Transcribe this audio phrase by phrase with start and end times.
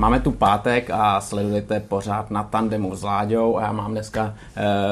[0.00, 4.34] Máme tu pátek a sledujete pořád na tandemu s Láďou a já mám dneska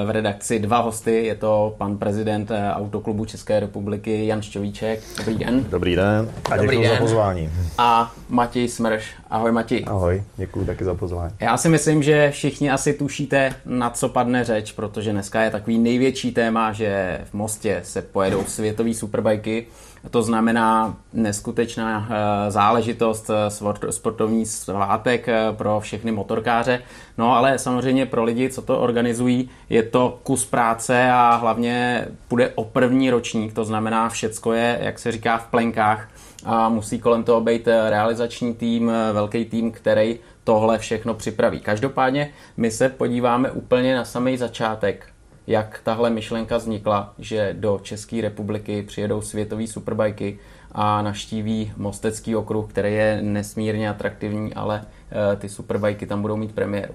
[0.06, 1.24] v redakci dva hosty.
[1.26, 5.00] Je to pan prezident Autoklubu České republiky Jan Šťovíček.
[5.18, 5.64] Dobrý den.
[5.70, 7.50] Dobrý den a děkuji za pozvání.
[7.78, 9.14] A Matěj Smrš.
[9.30, 9.84] Ahoj Matěj.
[9.86, 11.34] Ahoj, děkuji taky za pozvání.
[11.40, 15.78] Já si myslím, že všichni asi tušíte, na co padne řeč, protože dneska je takový
[15.78, 19.66] největší téma, že v Mostě se pojedou světové superbajky.
[20.10, 26.82] To znamená neskutečná eh, záležitost, eh, sportovní svátek eh, pro všechny motorkáře.
[27.18, 32.52] No ale samozřejmě pro lidi, co to organizují, je to kus práce a hlavně půjde
[32.54, 36.08] o první ročník, to znamená všecko je, jak se říká, v plenkách
[36.44, 41.60] a musí kolem toho být realizační tým, velký tým, který tohle všechno připraví.
[41.60, 45.06] Každopádně my se podíváme úplně na samý začátek
[45.46, 50.38] jak tahle myšlenka vznikla, že do České republiky přijedou světové superbajky
[50.72, 54.84] a naštíví Mostecký okruh, který je nesmírně atraktivní, ale
[55.32, 56.94] eh, ty superbajky tam budou mít premiéru.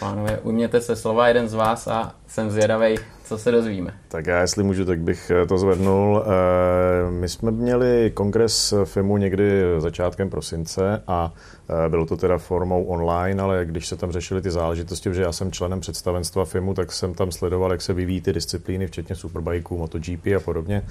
[0.00, 2.96] Pánové, ujměte se slova jeden z vás a jsem zvědavý,
[3.30, 3.94] co se dozvíme.
[4.08, 6.22] Tak já, jestli můžu, tak bych eh, to zvednul.
[6.24, 11.32] Eh, my jsme měli kongres FIMu někdy začátkem prosince a
[11.86, 15.32] eh, bylo to teda formou online, ale když se tam řešily ty záležitosti, že já
[15.32, 19.78] jsem členem představenstva FIMu, tak jsem tam sledoval, jak se vyvíjí ty disciplíny, včetně superbajků,
[19.78, 20.82] MotoGP a podobně.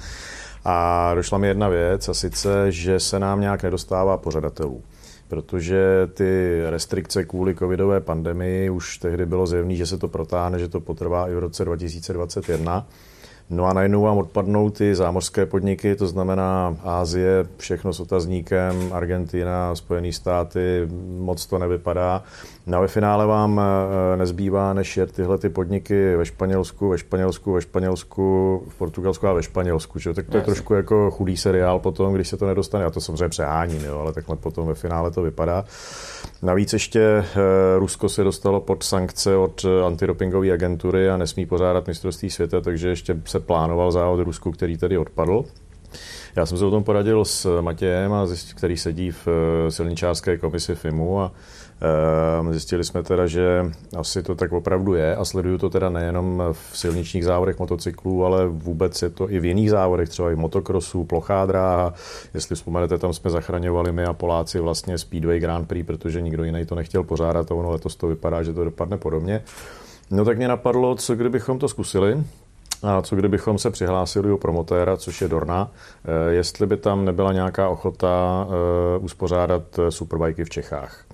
[0.66, 4.84] A došla mi jedna věc, a sice, že se nám nějak nedostává pořadatelů
[5.30, 10.68] protože ty restrikce kvůli covidové pandemii už tehdy bylo zjevné, že se to protáhne, že
[10.68, 12.88] to potrvá i v roce 2021.
[13.50, 19.76] No a najednou vám odpadnou ty zámořské podniky, to znamená Ázie, všechno s otazníkem, Argentina,
[19.76, 20.88] Spojené státy,
[21.20, 22.24] moc to nevypadá.
[22.70, 27.54] No ve finále vám eh, nezbývá, než jet tyhle ty podniky ve Španělsku, ve Španělsku,
[27.54, 30.00] ve Španělsku, v Portugalsku a ve Španělsku.
[30.00, 30.14] Že?
[30.14, 32.84] Tak to je trošku jako chudý seriál potom, když se to nedostane.
[32.84, 35.66] Já to samozřejmě přeháním, jo, ale takhle potom ve finále to vypadá.
[36.42, 37.26] Navíc ještě eh,
[37.80, 43.18] Rusko se dostalo pod sankce od antidopingové agentury a nesmí pořádat mistrovství světa, takže ještě
[43.26, 45.44] se plánoval závod Rusku, který tady odpadl.
[46.36, 48.12] Já jsem se o tom poradil s Matějem,
[48.56, 51.32] který sedí v eh, silničářské komisi FIMu a
[52.52, 56.78] zjistili jsme teda, že asi to tak opravdu je a sleduju to teda nejenom v
[56.78, 61.46] silničních závodech motocyklů, ale vůbec je to i v jiných závodech, třeba i motokrosu, plochá
[61.46, 61.94] dráha.
[62.34, 66.66] Jestli vzpomenete, tam jsme zachraňovali my a Poláci vlastně Speedway Grand Prix, protože nikdo jiný
[66.66, 69.44] to nechtěl pořádat a ono letos to vypadá, že to dopadne podobně.
[70.12, 72.24] No tak mě napadlo, co kdybychom to zkusili,
[72.84, 75.72] a co kdybychom se přihlásili u promotéra, což je Dorna,
[76.06, 81.06] eh, jestli by tam nebyla nějaká ochota eh, uspořádat superbajky v Čechách.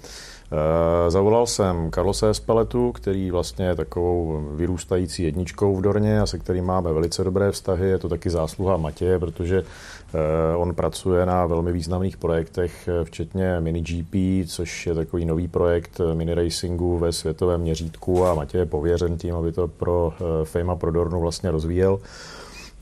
[0.52, 6.40] Eh, zavolal jsem Karlose Espeletu, který vlastně je takovou vyrůstající jedničkou v Dorně a se
[6.40, 7.90] kterým máme velice dobré vztahy.
[7.90, 13.60] Je to taky zásluha Matěje, protože eh, on pracuje na velmi významných projektech, eh, včetně
[13.60, 19.18] MiniGP, což je takový nový projekt mini racingu ve světovém měřítku a Matěj je pověřen
[19.18, 20.14] tím, aby to pro
[20.44, 22.00] Fame a pro Dornu vlastně rozvíjel.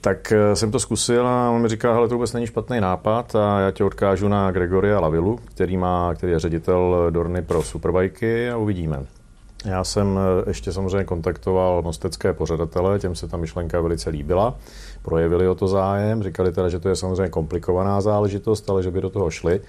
[0.04, 3.36] Tak eh, jsem to zkusil a on mi říká, hele, to vůbec není špatný nápad
[3.36, 8.50] a já tě odkážu na Gregoria Lavilu, který, má, který je ředitel Dorny pro superbajky
[8.50, 9.06] a uvidíme.
[9.66, 14.56] Já jsem eh, ještě samozřejmě kontaktoval mostecké pořadatele, těm se ta myšlenka velice líbila,
[15.02, 19.02] projevili o to zájem, říkali teda, že to je samozřejmě komplikovaná záležitost, ale že by
[19.02, 19.62] do toho šli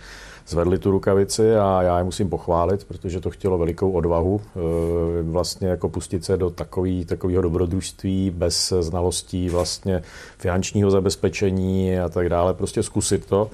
[0.47, 5.69] zvedli tu rukavici a já je musím pochválit, protože to chtělo velikou odvahu e, vlastně
[5.69, 10.03] jako pustit se do takový, takového dobrodružství bez znalostí vlastně
[10.39, 13.51] finančního zabezpečení a tak dále, prostě zkusit to.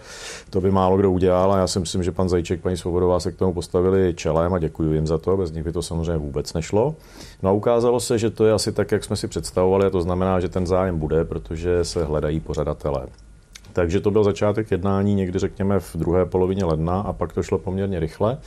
[0.50, 3.32] To by málo kdo udělal a já si myslím, že pan Zajíček, paní Svobodová se
[3.32, 6.52] k tomu postavili čelem a děkuji jim za to, bez nich by to samozřejmě vůbec
[6.54, 6.94] nešlo.
[7.42, 10.02] No a ukázalo se, že to je asi tak, jak jsme si představovali a to
[10.02, 13.06] znamená, že ten zájem bude, protože se hledají pořadatelé.
[13.72, 17.58] Takže to byl začátek jednání někdy řekněme v druhé polovině ledna a pak to šlo
[17.58, 18.38] poměrně rychle.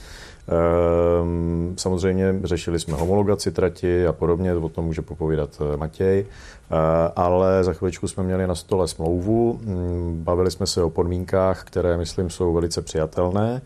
[0.48, 6.74] Ehm, samozřejmě řešili jsme homologaci trati a podobně, o tom může popovídat eh, Matěj, eh,
[7.16, 11.96] ale za chviličku jsme měli na stole smlouvu, mm, bavili jsme se o podmínkách, které
[11.96, 13.62] myslím jsou velice přijatelné.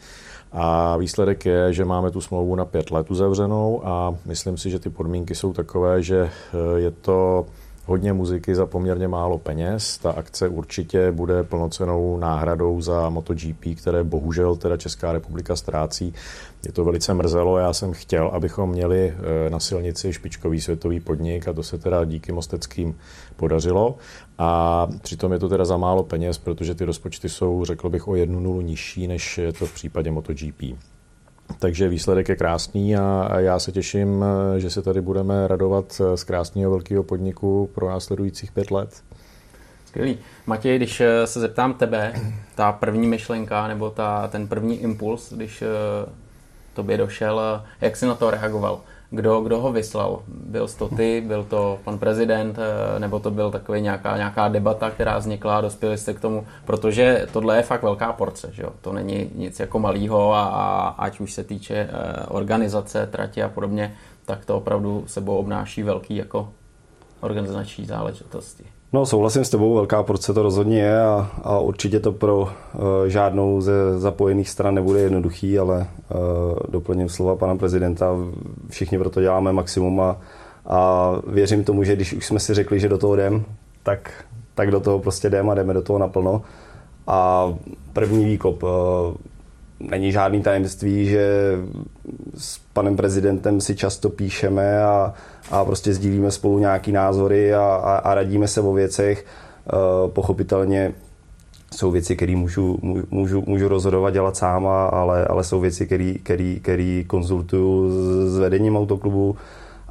[0.53, 4.79] A výsledek je, že máme tu smlouvu na pět let uzavřenou a myslím si, že
[4.79, 7.47] ty podmínky jsou takové, že eh, je to
[7.89, 9.99] hodně muziky za poměrně málo peněz.
[9.99, 16.15] Ta akce určitě bude plnocenou náhradou za MotoGP, které bohužel teda Česká republika ztrácí.
[16.67, 19.15] Je to velice mrzelo, já jsem chtěl, abychom měli
[19.47, 22.97] eh, na silnici špičkový světový podnik a to se teda díky Mosteckým
[23.37, 23.97] podařilo.
[24.39, 28.17] A přitom je to teda za málo peněz, protože ty rozpočty jsou, řekl bych, o
[28.17, 30.63] jednu nulu nižší, než je to v případě MotoGP.
[31.59, 34.25] Takže výsledek je krásný a já se těším,
[34.57, 39.03] že se tady budeme radovat z krásného velkého podniku pro následujících pět let.
[39.87, 40.19] Skvělý.
[40.47, 42.13] Matěj, když se zeptám tebe,
[42.55, 45.65] ta první myšlenka nebo ta, ten první impuls, když
[46.75, 48.81] tobě došel, jak jsi na to reagoval?
[49.11, 50.23] Kdo, kdo ho vyslal?
[50.29, 54.91] Byl to ty, byl to pan prezident, eh, nebo to byl takový nějaká, nějaká debata,
[54.91, 58.73] která vznikla a dospěli jste k tomu, protože tohle je fakt velká porce, že jo?
[58.81, 63.49] to není nic jako malýho a, a ať už se týče eh, organizace, trati a
[63.49, 63.95] podobně,
[64.25, 66.53] tak to opravdu sebou obnáší velký jako
[67.21, 68.65] organizační záležitosti.
[68.93, 72.51] No, souhlasím s tebou, velká porce to rozhodně je a, a určitě to pro uh,
[73.07, 78.17] žádnou ze zapojených stran nebude jednoduchý, ale uh, doplním slova pana prezidenta,
[78.69, 80.17] všichni pro to děláme maximum a,
[80.67, 83.45] a věřím tomu, že když už jsme si řekli, že do toho jdem,
[83.83, 84.25] tak,
[84.55, 86.43] tak do toho prostě jdeme a jdeme do toho naplno.
[87.07, 87.49] A
[87.93, 88.71] první výkop, uh,
[89.81, 91.55] není žádný tajemství, že
[92.39, 95.15] s panem prezidentem si často píšeme a,
[95.51, 99.25] a prostě sdílíme spolu nějaký názory a, a, a radíme se o věcech.
[99.73, 100.93] Uh, pochopitelně
[101.77, 102.79] jsou věci, které můžu,
[103.11, 105.87] můžu, můžu rozhodovat dělat sám, ale, ale jsou věci,
[106.63, 107.91] které konzultuju
[108.29, 109.37] s, vedením autoklubu.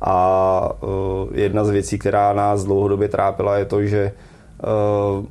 [0.01, 0.89] A uh,
[1.33, 4.11] jedna z věcí, která nás dlouhodobě trápila, je to, že
[5.19, 5.25] uh,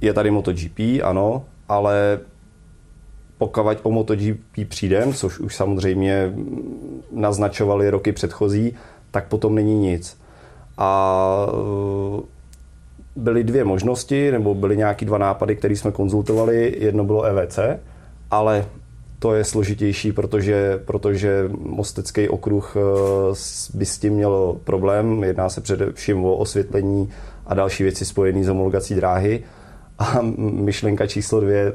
[0.00, 2.20] je tady MotoGP, ano, ale
[3.46, 6.32] pokud o MotoGP přijdem, což už samozřejmě
[7.12, 8.74] naznačovali roky předchozí,
[9.10, 10.18] tak potom není nic.
[10.78, 12.22] A e,
[13.16, 16.76] byly dvě možnosti, nebo byly nějaký dva nápady, které jsme konzultovali.
[16.78, 17.58] Jedno bylo EVC,
[18.30, 18.66] ale
[19.18, 22.80] to je složitější, protože, protože Mostecký okruh e,
[23.74, 25.24] by s tím měl problém.
[25.24, 27.10] Jedná se především o osvětlení
[27.46, 29.42] a další věci spojené s homologací dráhy.
[29.98, 31.72] A myšlenka číslo dvě,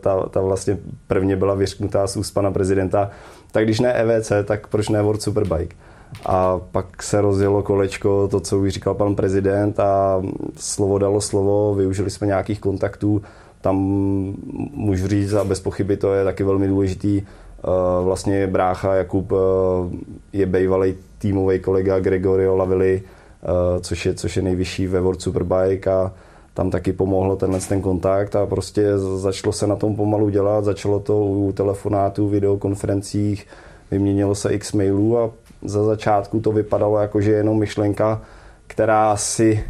[0.00, 3.10] ta, ta vlastně prvně byla vyřknutá z úst pana prezidenta,
[3.52, 5.76] tak když ne EVC, tak proč ne World Superbike?
[6.26, 10.22] A pak se rozjelo kolečko, to, co už říkal pan prezident a
[10.56, 13.22] slovo dalo slovo, využili jsme nějakých kontaktů,
[13.60, 13.76] tam
[14.72, 17.22] můžu říct a bez pochyby to je taky velmi důležitý.
[18.02, 19.32] Vlastně brácha Jakub
[20.32, 23.02] je bývalý týmový kolega Gregorio Lavili,
[23.80, 26.12] což je, což je nejvyšší ve World Superbike a
[26.58, 31.00] tam taky pomohlo tenhle ten kontakt a prostě začalo se na tom pomalu dělat, začalo
[31.00, 33.46] to u telefonátů, videokonferencích,
[33.90, 35.30] vyměnilo se x mailů a
[35.62, 38.22] za začátku to vypadalo jako, že jenom myšlenka,
[38.66, 39.64] která si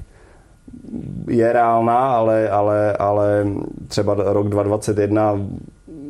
[1.29, 3.47] je reálná, ale, ale, ale
[3.89, 5.41] třeba rok 2021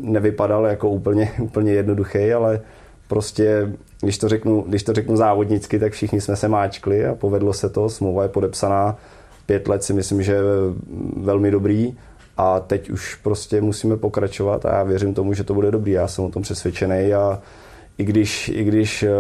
[0.01, 2.61] nevypadal jako úplně, úplně jednoduchý, ale
[3.09, 7.53] prostě, když to, řeknu, když to řeknu závodnicky, tak všichni jsme se máčkli a povedlo
[7.53, 8.97] se to, smlouva je podepsaná,
[9.49, 10.41] pět let si myslím, že je
[11.17, 11.97] velmi dobrý
[12.37, 15.93] a teď už prostě musíme pokračovat a já věřím tomu, že to bude dobrý.
[15.93, 17.41] Já jsem o tom přesvědčený a
[17.99, 19.11] i když, i když eh,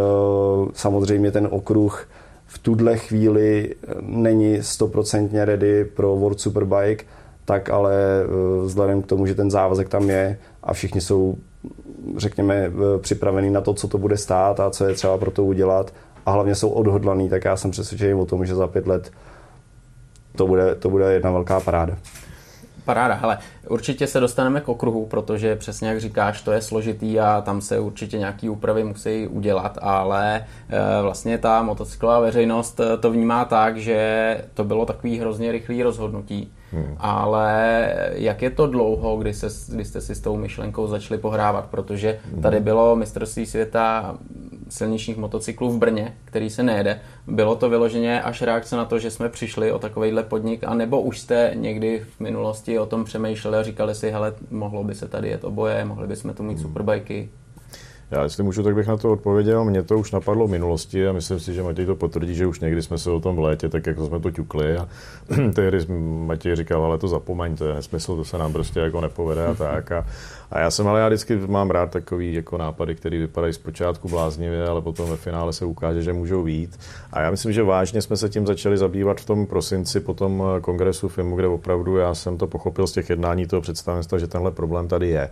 [0.72, 2.08] samozřejmě ten okruh
[2.46, 7.04] v tuhle chvíli není stoprocentně ready pro World Superbike,
[7.44, 8.26] tak ale eh,
[8.64, 11.36] vzhledem k tomu, že ten závazek tam je a všichni jsou,
[12.16, 15.44] řekněme, eh, připravení na to, co to bude stát a co je třeba pro to
[15.44, 15.92] udělat
[16.26, 19.10] a hlavně jsou odhodlaný, tak já jsem přesvědčený o tom, že za pět let
[20.36, 21.96] to bude, to bude jedna velká paráda.
[22.84, 23.38] Paráda, hele,
[23.68, 27.78] určitě se dostaneme k okruhu, protože přesně jak říkáš, to je složitý a tam se
[27.78, 33.76] určitě nějaký úpravy musí udělat, ale e, vlastně ta motocyklová veřejnost eh, to vnímá tak,
[33.76, 36.96] že to bylo takový hrozně rychlý rozhodnutí, hmm.
[36.98, 41.66] ale jak je to dlouho, kdy, se, kdy jste si s tou myšlenkou začali pohrávat,
[41.70, 42.64] protože tady hmm.
[42.64, 44.18] bylo mistrovství světa
[44.68, 47.00] silničních motocyklů v Brně, který se nejede.
[47.26, 51.00] Bylo to vyloženě až reakce na to, že jsme přišli o takovýhle podnik, a nebo
[51.00, 55.08] už jste někdy v minulosti o tom přemýšleli a říkali si, hele, mohlo by se
[55.08, 56.62] tady jet oboje, mohli bychom tu mít hmm.
[56.62, 57.28] superbajky?
[58.10, 59.64] Já jestli můžu, tak bych na to odpověděl.
[59.64, 62.60] Mně to už napadlo v minulosti a myslím si, že Matěj to potvrdí, že už
[62.60, 64.88] někdy jsme se o tom v létě, tak jako jsme to ťukli a
[65.54, 65.86] tehdy
[66.26, 69.54] Matěj říkal, ale to zapomeň, to je nesmysl, to se nám prostě jako nepovede a
[69.54, 69.92] tak.
[69.92, 70.06] A,
[70.50, 74.68] a já jsem, ale já vždycky mám rád takový jako nápady, které vypadají zpočátku bláznivě,
[74.68, 76.78] ale potom ve finále se ukáže, že můžou být.
[77.12, 80.44] A já myslím, že vážně jsme se tím začali zabývat v tom prosinci po tom
[80.60, 84.50] kongresu filmu, kde opravdu já jsem to pochopil z těch jednání toho představenstva, že tenhle
[84.50, 85.30] problém tady je.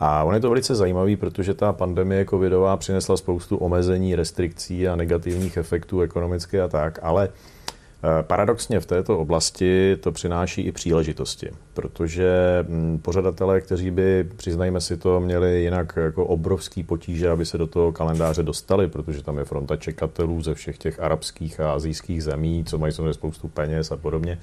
[0.00, 4.96] A on je to velice zajímavý, protože ta pandemie covidová přinesla spoustu omezení, restrikcí a
[4.96, 11.50] negativních efektů ekonomicky a tak, ale eh, Paradoxně v této oblasti to přináší i příležitosti,
[11.74, 12.28] protože
[12.68, 17.66] hm, pořadatelé, kteří by, přiznajme si to, měli jinak jako obrovský potíže, aby se do
[17.66, 22.64] toho kalendáře dostali, protože tam je fronta čekatelů ze všech těch arabských a azijských zemí,
[22.64, 24.38] co mají samozřejmě spoustu peněz a podobně,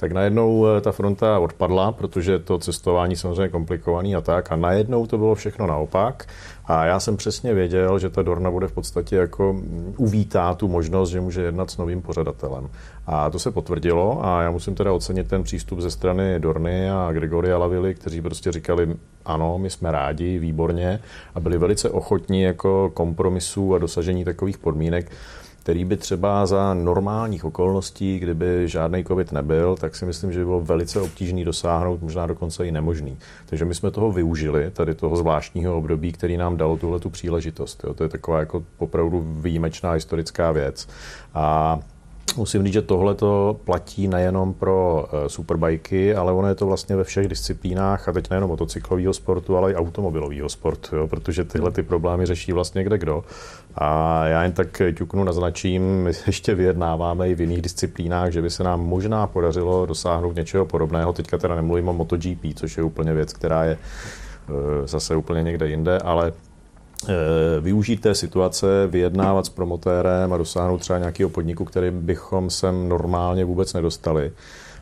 [0.00, 4.52] tak najednou eh, ta fronta odpadla, protože to cestování samozřejmě komplikovaný a tak.
[4.52, 6.26] A najednou to bylo všechno naopak.
[6.64, 9.56] A já jsem přesně věděl, že ta Dorna bude v podstatě jako
[9.96, 12.68] uvítá tu možnost, že může jednat s novým pořadatelem.
[13.06, 17.12] A to se potvrdilo a já musím teda ocenit ten přístup ze strany Dorny a
[17.12, 21.00] Gregoria Lavily, kteří prostě říkali, ano, my jsme rádi, výborně
[21.34, 25.12] a byli velice ochotní jako kompromisů a dosažení takových podmínek,
[25.62, 30.44] který by třeba za normálních okolností, kdyby žádný covid nebyl, tak si myslím, že by
[30.44, 33.18] bylo velice obtížný dosáhnout, možná dokonce i nemožný.
[33.46, 37.84] Takže my jsme toho využili, tady toho zvláštního období, který nám dalo tuhle tu příležitost.
[37.84, 37.94] Jo.
[37.94, 40.88] To je taková jako opravdu výjimečná historická věc.
[41.34, 41.78] A
[42.36, 46.96] Musím říct, že tohle to platí nejenom pro eh, superbajky, ale ono je to vlastně
[46.96, 51.70] ve všech disciplínách a teď nejenom motocyklového sportu, ale i automobilového sportu, jo, protože tyhle
[51.70, 53.24] ty problémy řeší vlastně kde kdo.
[53.74, 58.50] A já jen tak ťuknu naznačím, my ještě vyjednáváme i v jiných disciplínách, že by
[58.50, 61.12] se nám možná podařilo dosáhnout něčeho podobného.
[61.12, 65.68] Teďka teda nemluvím o MotoGP, což je úplně věc, která je eh, zase úplně někde
[65.68, 66.32] jinde, ale
[67.08, 72.88] Eh, využít té situace, vyjednávat s promotérem a dosáhnout třeba nějakého podniku, který bychom sem
[72.88, 74.32] normálně vůbec nedostali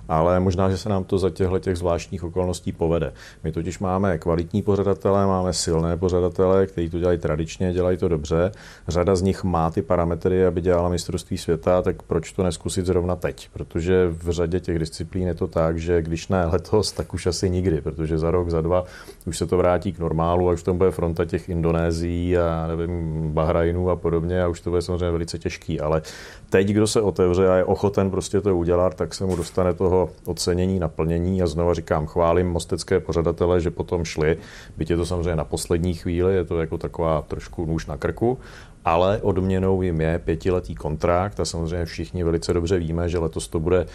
[0.09, 3.12] ale možná, že se nám to za těchto těch zvláštních okolností povede.
[3.45, 8.53] My totiž máme kvalitní pořadatele, máme silné pořadatele, kteří to dělají tradičně, dělají to dobře.
[8.88, 13.17] Řada z nich má ty parametry, aby dělala mistrovství světa, tak proč to neskusit zrovna
[13.17, 13.49] teď?
[13.53, 17.50] Protože v řadě těch disciplín je to tak, že když ne letos, tak už asi
[17.50, 18.85] nikdy, protože za rok, za dva
[19.27, 23.31] už se to vrátí k normálu a už tam bude fronta těch Indonézií a nevím,
[23.33, 26.03] Bahrajnů a podobně a už to bude samozřejmě velice těžký, ale
[26.50, 30.11] teď, kdo se otevře a je ochoten prostě to udělat, tak se mu dostane toho
[30.25, 34.38] ocenění, naplnění a znova říkám, chválím mostecké pořadatele, že potom šli,
[34.76, 38.38] byť je to samozřejmě na poslední chvíli, je to jako taková trošku nůž na krku,
[38.85, 43.61] ale odměnou jim je pětiletý kontrakt a samozřejmě všichni velice dobře víme, že letos to
[43.61, 43.87] bude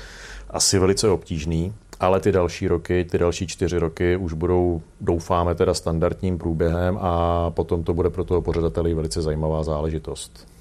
[0.49, 5.73] asi velice obtížný, ale ty další roky, ty další čtyři roky už budou, doufáme, teda
[5.73, 10.52] standardním průběhem a potom to bude pro toho pořadatele velice zajímavá záležitost.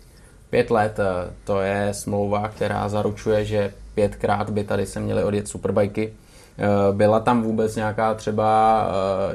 [0.53, 5.49] Pět let, eh, to je smlouva, která zaručuje, že pětkrát by tady se měly odjet
[5.49, 6.13] superbajky.
[6.59, 8.87] Eh, byla tam vůbec nějaká třeba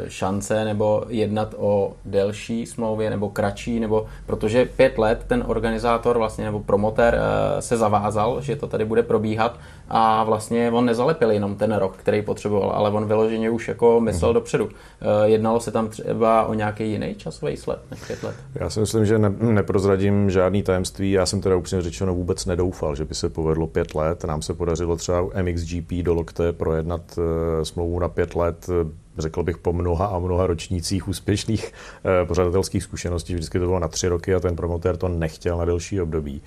[0.06, 6.18] eh, šance nebo jednat o delší smlouvě nebo kratší, nebo protože pět let ten organizátor
[6.18, 7.20] vlastně nebo promotér
[7.60, 12.22] se zavázal, že to tady bude probíhat a vlastně on nezalepil jenom ten rok, který
[12.22, 14.34] potřeboval, ale on vyloženě už jako myslel mm.
[14.34, 14.70] dopředu.
[14.70, 18.36] Eh, jednalo se tam třeba o nějaký jiný časový sled než pět let?
[18.56, 21.12] Já si myslím, že ne, neprozradím žádný tajemství.
[21.12, 24.24] Já jsem teda upřímně řečeno vůbec nedoufal, že by se povedlo pět let.
[24.24, 27.24] Nám se podařilo třeba MXGP do Lokte projednat uh,
[27.64, 28.70] smlouvu na pět let
[29.18, 33.34] řekl bych, po mnoha a mnoha ročnících úspěšných eh, pořadatelských zkušeností.
[33.34, 36.42] Vždycky to bylo na tři roky a ten promotér to nechtěl na delší období.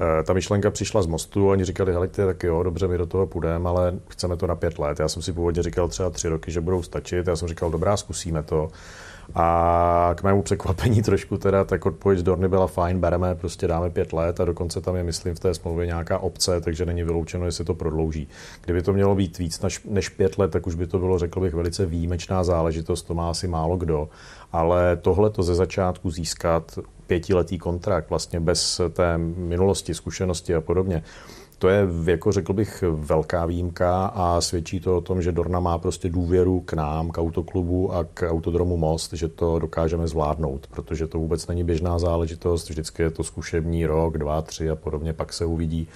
[0.00, 3.26] Eh, ta myšlenka přišla z mostu, oni říkali, hele, tak jo, dobře, my do toho
[3.26, 5.00] půjdeme, ale chceme to na pět let.
[5.00, 7.26] Já jsem si původně říkal třeba tři roky, že budou stačit.
[7.26, 8.70] Já jsem říkal, dobrá, zkusíme to.
[9.34, 13.90] A k mému překvapení trošku teda, tak odpověď z Dorny byla fajn, bereme, prostě dáme
[13.90, 17.46] pět let a dokonce tam je, myslím, v té smlouvě nějaká obce, takže není vyloučeno,
[17.46, 18.28] jestli to prodlouží.
[18.64, 21.54] Kdyby to mělo být víc než, pět let, tak už by to bylo, řekl bych,
[21.54, 24.08] velice výjimečná záležitost, to má asi málo kdo.
[24.52, 31.02] Ale tohle to ze začátku získat pětiletý kontrakt, vlastně bez té minulosti, zkušenosti a podobně,
[31.60, 35.78] to je, jako řekl bych, velká výjimka a svědčí to o tom, že Dorna má
[35.78, 41.06] prostě důvěru k nám, k autoklubu a k autodromu Most, že to dokážeme zvládnout, protože
[41.06, 45.32] to vůbec není běžná záležitost, vždycky je to zkušební rok, dva, tři a podobně, pak
[45.32, 45.88] se uvidí.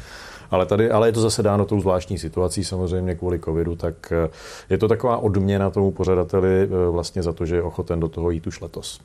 [0.50, 4.28] Ale, tady, ale je to zase dáno tou zvláštní situací samozřejmě kvůli covidu, tak eh,
[4.70, 8.30] je to taková odměna tomu pořadateli eh, vlastně za to, že je ochoten do toho
[8.30, 9.00] jít už letos.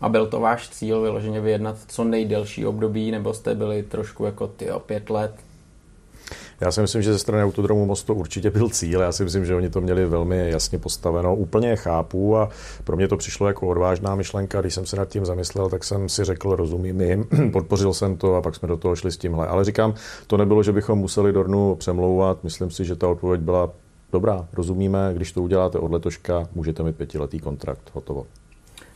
[0.00, 4.46] A byl to váš cíl vyloženě vyjednat co nejdelší období, nebo jste byli trošku jako
[4.46, 5.32] ty pět let,
[6.60, 9.00] já si myslím, že ze strany Autodromu Most to určitě byl cíl.
[9.00, 11.36] Já si myslím, že oni to měli velmi jasně postaveno.
[11.36, 12.48] Úplně chápu a
[12.84, 14.60] pro mě to přišlo jako odvážná myšlenka.
[14.60, 18.34] Když jsem se nad tím zamyslel, tak jsem si řekl, rozumím jim, podpořil jsem to
[18.34, 19.46] a pak jsme do toho šli s tímhle.
[19.46, 19.94] Ale říkám,
[20.26, 22.44] to nebylo, že bychom museli Dornu přemlouvat.
[22.44, 23.70] Myslím si, že ta odpověď byla
[24.12, 28.26] dobrá, rozumíme, když to uděláte od letoška, můžete mít pětiletý kontrakt, hotovo.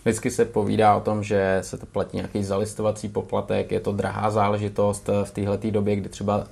[0.04, 4.30] Vždycky se povídá o tom, že se to platí nějaký zalistovací poplatek, je to drahá
[4.30, 6.46] záležitost v této době, kdy třeba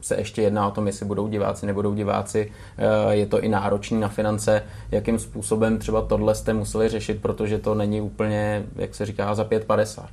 [0.00, 2.52] se ještě jedná o tom, jestli budou diváci, nebudou diváci.
[2.78, 7.58] Eh, je to i náročný na finance, jakým způsobem třeba tohle jste museli řešit, protože
[7.58, 10.06] to není úplně, jak se říká, za 5,50.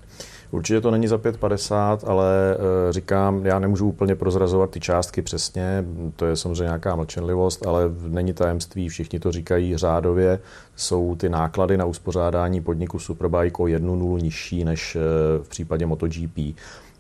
[0.52, 5.86] Určitě to není za 5,50, ale eh, říkám, já nemůžu úplně prozrazovat ty částky přesně,
[6.16, 10.40] to je samozřejmě nějaká mlčenlivost, ale není tajemství, všichni to říkají řádově,
[10.76, 15.00] jsou ty náklady na uspořádání podniku Superbike o jednu nulu nižší než eh,
[15.44, 16.38] v případě MotoGP.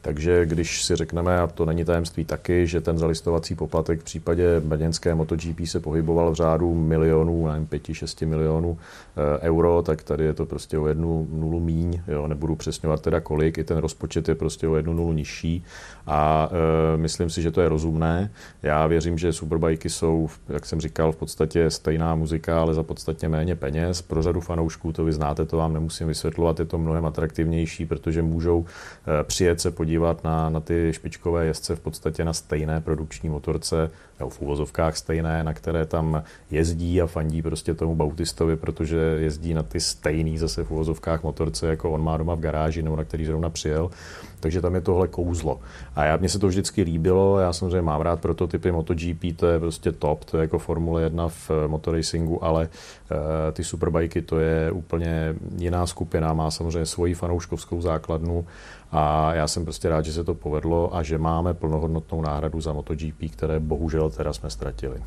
[0.01, 4.59] Takže když si řekneme, a to není tajemství taky, že ten zalistovací poplatek v případě
[4.59, 10.33] brněnské MotoGP se pohyboval v řádu milionů, nevím, 5-6 milionů eh, euro, tak tady je
[10.33, 14.35] to prostě o jednu nulu míň, jo, nebudu přesňovat teda kolik, i ten rozpočet je
[14.35, 15.63] prostě o jednu nulu nižší
[16.07, 16.49] a
[16.93, 18.31] e, myslím si, že to je rozumné.
[18.63, 23.29] Já věřím, že superbajky jsou, jak jsem říkal, v podstatě stejná muzika, ale za podstatně
[23.29, 24.01] méně peněz.
[24.01, 28.21] Pro řadu fanoušků to vy znáte, to vám nemusím vysvětlovat, je to mnohem atraktivnější, protože
[28.21, 28.65] můžou
[29.21, 29.86] e, přijet se podívat
[30.23, 35.43] na, na ty špičkové jezdce v podstatě na stejné produkční motorce, nebo v úvozovkách stejné,
[35.43, 40.63] na které tam jezdí a fandí prostě tomu Bautistovi, protože jezdí na ty stejný zase
[40.63, 43.89] v úvozovkách motorce, jako on má doma v garáži nebo na který zrovna přijel.
[44.39, 45.59] Takže tam je tohle kouzlo.
[45.95, 49.59] A já, mně se to vždycky líbilo, já samozřejmě mám rád prototypy MotoGP, to je
[49.59, 52.69] prostě top, to je jako Formule 1 v eh, motoracingu, ale
[53.11, 53.17] uh,
[53.53, 58.45] ty superbajky to je úplně jiná skupina, má samozřejmě svoji fanouškovskou základnu
[58.91, 62.73] a já jsem prostě rád, že se to povedlo a že máme plnohodnotnou náhradu za
[62.73, 65.03] MotoGP, které bohužel teda jsme ztratili.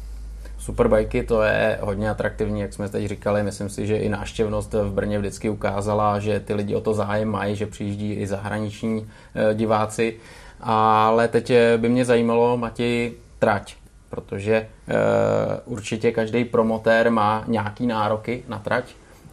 [0.58, 3.42] Superbajky to je hodně atraktivní, jak jsme teď říkali.
[3.42, 7.28] Myslím si, že i náštěvnost v Brně vždycky ukázala, že ty lidi o to zájem
[7.28, 10.16] mají, že přijíždí i zahraniční eh, diváci.
[10.60, 13.76] Ale teď eh, by mě zajímalo, Mati, trať,
[14.10, 18.84] protože uh, určitě každý promotér má nějaký nároky na trať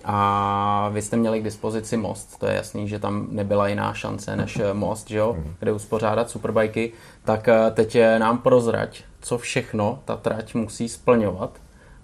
[0.09, 4.35] a vy jste měli k dispozici most, to je jasný, že tam nebyla jiná šance
[4.35, 5.53] než most, že jo, mhm.
[5.59, 6.91] kde uspořádat superbajky,
[7.23, 11.51] tak teď nám prozrať, co všechno ta trať musí splňovat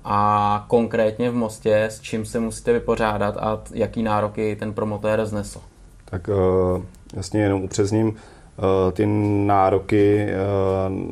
[0.04, 5.62] a konkrétně v Mostě, s čím se musíte vypořádat a jaký nároky ten promotér znesl.
[6.06, 6.82] Tak eh,
[7.14, 9.06] jasně jenom upřesním, eh, ty
[9.46, 10.36] nároky eh,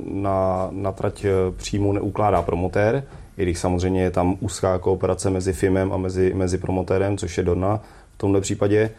[0.05, 1.25] na, na trať
[1.57, 3.03] přímo neukládá promotér,
[3.41, 7.43] i když samozřejmě je tam úzká kooperace mezi FIMem a mezi, mezi promotérem, což je
[7.43, 7.79] Dona
[8.15, 8.89] v tomto případě.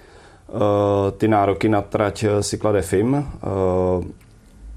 [1.18, 3.26] Ty nároky na trať si klade FIM,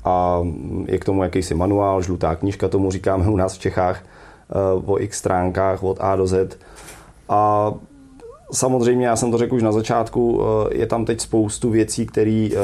[0.05, 0.41] a
[0.86, 4.53] je k tomu jakýsi manuál, žlutá knížka, tomu říkáme u nás v Čechách, eh,
[4.86, 6.57] o x stránkách od A do Z.
[7.29, 7.74] A
[8.51, 12.49] samozřejmě, já jsem to řekl už na začátku, eh, je tam teď spoustu věcí, které
[12.51, 12.57] eh,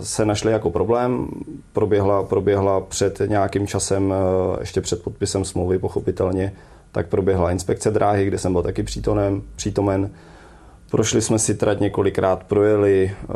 [0.00, 1.28] se našly jako problém.
[1.72, 4.14] Proběhla, proběhla před nějakým časem,
[4.60, 6.52] ještě před podpisem smlouvy pochopitelně,
[6.92, 9.42] tak proběhla inspekce dráhy, kde jsem byl taky přítomen.
[9.56, 10.10] přítomen
[10.90, 13.26] Prošli jsme si trať několikrát, projeli, eh,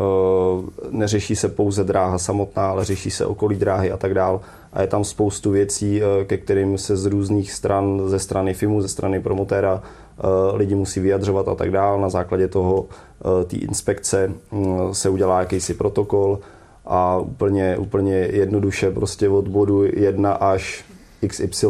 [0.91, 4.41] neřeší se pouze dráha samotná, ale řeší se okolí dráhy a tak dál.
[4.73, 8.83] A je tam spoustu věcí, eh, ke kterým se z různých stran, ze strany FIMu,
[8.83, 9.89] ze strany promotéra, eh,
[10.53, 12.01] lidi musí vyjadřovat a tak dál.
[12.01, 12.87] Na základě toho
[13.47, 16.39] té inspekce mm, se udělá jakýsi protokol
[16.87, 20.85] a úplně, úplně jednoduše prostě od bodu 1 až
[21.29, 21.67] XY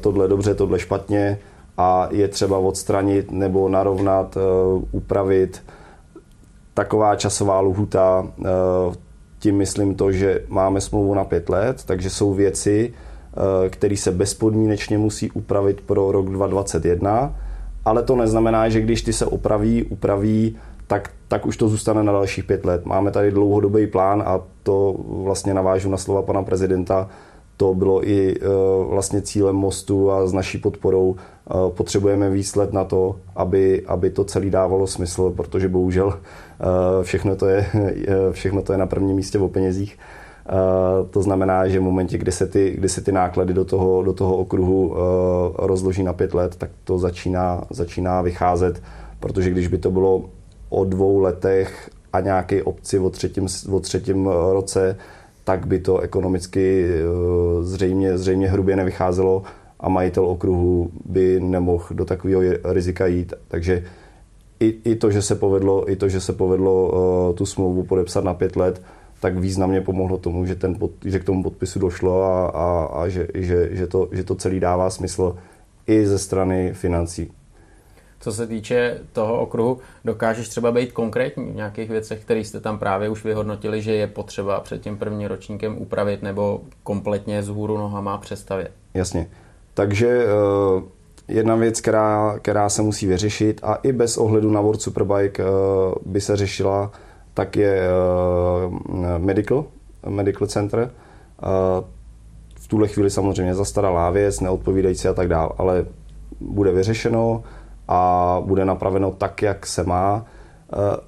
[0.00, 1.38] tohle dobře, tohle špatně,
[1.76, 4.40] a je třeba odstranit nebo narovnat, eh,
[4.92, 5.62] upravit.
[6.74, 8.44] Taková časová lhuta, eh,
[9.38, 12.94] tím myslím to, že máme smlouvu na pět let, takže jsou věci,
[13.36, 17.36] eh, které se bezpodmínečně musí upravit pro rok 2021,
[17.84, 22.12] ale to neznamená, že když ty se opraví, upraví, tak, tak už to zůstane na
[22.12, 22.86] dalších pět let.
[22.86, 27.08] Máme tady dlouhodobý plán a to vlastně navážu na slova pana prezidenta,
[27.56, 28.34] to bylo i
[28.88, 31.16] vlastně cílem mostu a s naší podporou
[31.50, 37.36] Eh, potřebujeme výsled na to, aby, aby to celé dávalo smysl, protože bohužel eh, všechno
[37.36, 37.66] to je,
[38.32, 39.98] všechno to je na prvním místě o penězích.
[40.46, 44.02] Eh, to znamená, že v momentě, kdy se ty, kdy se ty náklady do toho,
[44.02, 44.94] do toho okruhu
[45.58, 48.82] rozloží na pět let, tak to začíná, začíná vycházet,
[49.20, 50.24] protože když by to bylo
[50.68, 54.96] o dvou letech a nějaké obci o třetím, o třetím roce,
[55.44, 56.88] tak by to ekonomicky
[57.60, 59.42] zřejmě, zřejmě hrubě nevycházelo
[59.80, 63.34] a majitel okruhu by nemohl do takového rizika jít.
[63.48, 63.84] Takže
[64.60, 66.92] i, i to, že se povedlo, i to, že se povedlo
[67.34, 68.82] tu smlouvu podepsat na pět let,
[69.24, 73.08] tak významně pomohlo tomu, že, ten pod, že k tomu podpisu došlo a, a, a
[73.08, 75.36] že, že, že, to, že to celý dává smysl
[75.86, 77.32] i ze strany financí.
[78.20, 82.78] Co se týče toho okruhu, dokážeš třeba být konkrétní v nějakých věcech, které jste tam
[82.78, 87.78] právě už vyhodnotili, že je potřeba před tím prvním ročníkem upravit nebo kompletně z hůru
[87.78, 88.72] nohama přestavět?
[88.94, 89.28] Jasně.
[89.74, 90.82] Takže eh,
[91.28, 95.46] jedna věc, která, která se musí vyřešit a i bez ohledu na World Superbike eh,
[96.06, 96.92] by se řešila,
[97.34, 99.64] tak je eh, medical,
[100.08, 100.90] medical center.
[102.56, 105.86] V tuhle chvíli samozřejmě zastaralá věc, neodpovídající a tak dále, ale
[106.40, 107.42] bude vyřešeno
[107.88, 110.26] a bude napraveno tak, jak se má.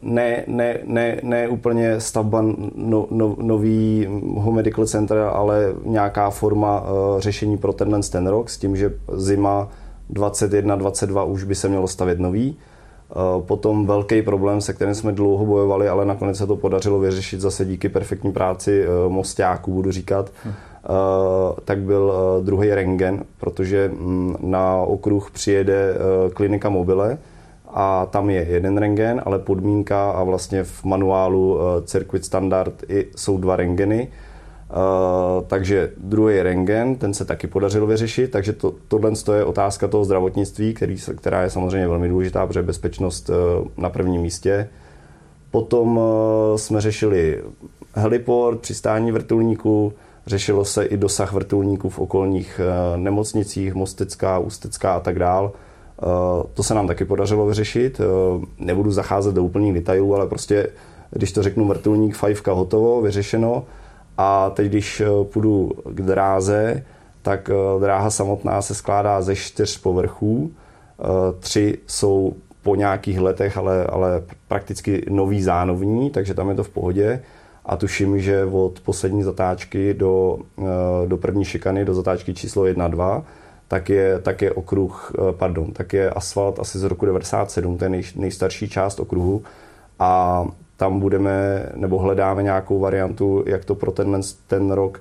[0.02, 2.42] Ne, ne, ne, ne úplně stavba
[2.74, 6.84] no, no, novýho medical center, ale nějaká forma
[7.18, 9.68] řešení pro tenhle ten rok s tím, že zima
[10.10, 12.56] 21, 22 už by se mělo stavět nový
[13.40, 17.64] Potom velký problém, se kterým jsme dlouho bojovali, ale nakonec se to podařilo vyřešit zase
[17.64, 20.52] díky perfektní práci mostáků, budu říkat, hm.
[21.64, 22.12] tak byl
[22.44, 25.94] druhý rengen, protože mm, na okruh přijede
[26.34, 27.18] klinika mobile,
[27.78, 33.38] a tam je jeden rengen, ale podmínka a vlastně v manuálu Circuit Standard i, jsou
[33.38, 34.08] dva rengeny.
[35.46, 40.74] Takže druhý rengen, ten se taky podařilo vyřešit, takže to, tohle je otázka toho zdravotnictví,
[40.74, 43.36] který, která je samozřejmě velmi důležitá, protože bezpečnost uh,
[43.76, 44.68] na prvním místě.
[45.50, 46.04] Potom uh,
[46.56, 47.42] jsme řešili
[47.94, 49.92] heliport, přistání vrtulníků,
[50.26, 55.50] řešilo se i dosah vrtulníků v okolních uh, nemocnicích, Mostecká, Ústecká a tak dále
[56.02, 58.00] Eh, to se nám taky podařilo vyřešit.
[58.58, 60.68] Nebudu zacházet do úplných detailů, ale prostě,
[61.10, 63.64] když to řeknu, vrtulník fajfka hotovo, vyřešeno.
[64.18, 66.82] A teď, když eh, půjdu k dráze,
[67.22, 67.50] tak
[67.80, 70.52] dráha samotná se skládá ze čtyř povrchů.
[71.40, 76.68] Tři jsou po nějakých letech, ale, ale prakticky nový zánovní, takže tam je to v
[76.68, 77.22] pohodě.
[77.64, 80.38] A tuším, že od poslední zatáčky do,
[81.06, 83.22] do první šikany, do zatáčky číslo 1-2,
[83.68, 87.84] tak je, tak je okruh, eh, pardon, tak je asfalt asi z roku 97, to
[87.84, 89.42] je nej, nejstarší část okruhu
[89.98, 90.44] a
[90.76, 95.00] tam budeme, nebo hledáme nějakou variantu, jak to pro ten, ten rok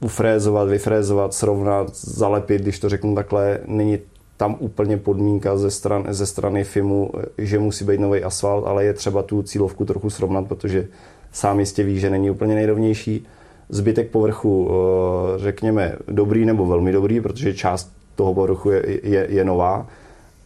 [0.00, 3.98] ufrézovat, vyfrézovat, srovnat, zalepit, když to řeknu takhle, není
[4.36, 8.92] tam úplně podmínka ze, stran, ze strany FIMu, že musí být nový asfalt, ale je
[8.92, 10.88] třeba tu cílovku trochu srovnat, protože
[11.32, 13.26] sám jistě ví, že není úplně nejrovnější
[13.68, 19.44] zbytek povrchu, eh, řekněme, dobrý nebo velmi dobrý, protože část toho povrchu je, je, je
[19.44, 19.86] nová.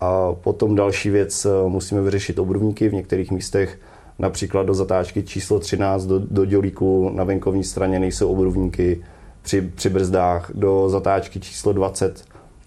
[0.00, 3.78] A potom další věc, eh, musíme vyřešit obrubníky v některých místech,
[4.18, 9.04] například do zatáčky číslo 13 do, do dělíku na venkovní straně nejsou obrubníky
[9.42, 12.24] při, při brzdách, do zatáčky číslo 20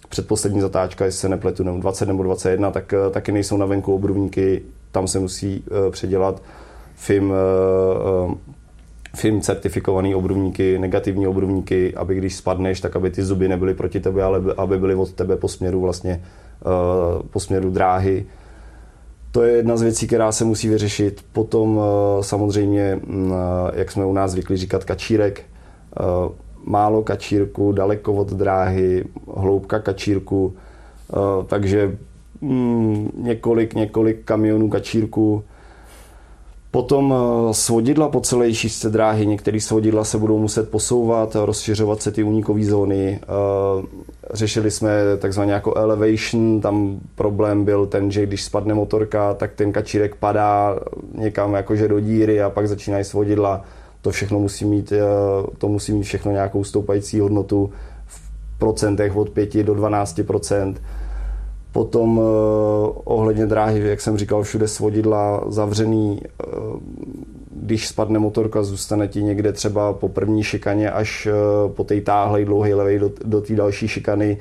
[0.09, 3.95] předposlední zatáčka, jestli se nepletu, nebo 20 nebo 21, tak eh, taky nejsou na venku
[3.95, 6.41] obrubníky, tam se musí uh, předělat.
[6.95, 8.33] FIM uh,
[9.15, 14.23] film certifikovaný obrubníky, negativní obrubníky, aby když spadneš, tak aby ty zuby nebyly proti tebe,
[14.23, 16.23] ale aby byly od tebe po směru vlastně
[17.29, 18.25] po směru dráhy.
[19.31, 21.25] To je jedna z věcí, která se musí vyřešit.
[21.31, 21.83] Potom uh,
[22.21, 23.33] samozřejmě, uh,
[23.73, 25.41] jak jsme u nás zvykli říkat, kačírek.
[26.65, 30.53] Málo kačírku, daleko od dráhy, hloubka kačírku,
[31.47, 31.97] takže
[32.41, 35.43] mm, několik, několik kamionů kačírku,
[36.71, 42.11] Potom eh, svodidla po celé šířce dráhy, některé svodidla se budou muset posouvat, rozšiřovat se
[42.11, 43.19] ty únikové zóny.
[43.21, 43.85] Eh,
[44.33, 49.71] řešili jsme takzvaně jako elevation, tam problém byl ten, že když spadne motorka, tak ten
[49.71, 50.79] kačírek padá
[51.17, 53.61] někam jakože do díry a pak začínají svodidla.
[54.01, 55.01] To všechno musí mít, eh,
[55.57, 57.69] to musí mít všechno nějakou stoupající hodnotu
[58.05, 60.23] v procentech od 5 do 12
[61.71, 62.23] Potom uh,
[63.03, 66.21] ohledně dráhy, jak jsem říkal, všude svodidla zavřený.
[66.47, 66.79] Uh,
[67.55, 72.45] když spadne motorka, zůstane ti někde třeba po první šikaně až uh, po té táhlej
[72.45, 74.37] dlouhé levej do, do té další šikany.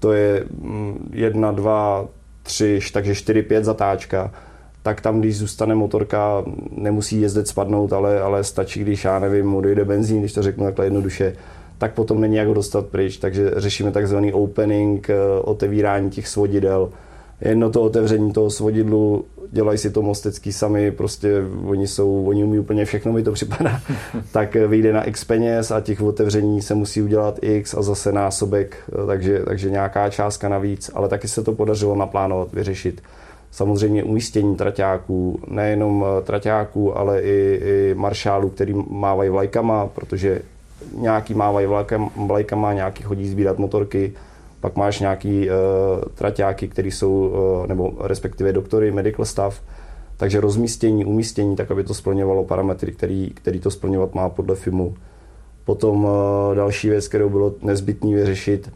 [0.00, 2.06] To je um, jedna, dva,
[2.42, 4.30] tři, takže čtyři, pět zatáčka
[4.84, 9.60] tak tam, když zůstane motorka, nemusí jezdit spadnout, ale, ale stačí, když, já nevím, mu
[9.60, 11.36] dojde benzín, když to řeknu takhle jednoduše,
[11.78, 13.16] tak potom není jak ho dostat pryč.
[13.16, 16.90] Takže řešíme takzvaný opening, eh, otevírání těch svodidel.
[17.40, 22.58] Jedno to otevření toho svodidlu, dělají si to mostecký sami, prostě oni jsou, oni umí
[22.58, 23.80] úplně všechno, mi to připadá,
[24.32, 28.76] tak vyjde na x peněz a těch otevření se musí udělat x a zase násobek,
[28.92, 33.02] eh, takže, takže nějaká částka navíc, ale taky se to podařilo naplánovat, vyřešit.
[33.50, 40.42] Samozřejmě umístění traťáků, nejenom eh, traťáků, ale i, i maršálů, který mávají vlajkama, protože
[40.92, 41.68] nějaký mávají
[42.16, 44.12] vlajkama, nějaký chodí sbírat motorky,
[44.64, 45.54] pak máš nějaký uh,
[46.14, 49.60] traťáky, který jsou, uh, nebo respektive doktory, medical staff,
[50.16, 54.94] takže rozmístění, umístění, tak aby to splňovalo parametry, který, který to splňovat má podle FIMu.
[55.64, 56.10] Potom uh,
[56.54, 58.70] další věc, kterou bylo nezbytný vyřešit,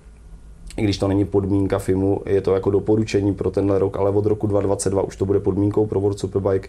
[0.76, 4.26] i když to není podmínka FIMu, je to jako doporučení pro tenhle rok, ale od
[4.26, 6.68] roku 2022 už to bude podmínkou pro World Superbike,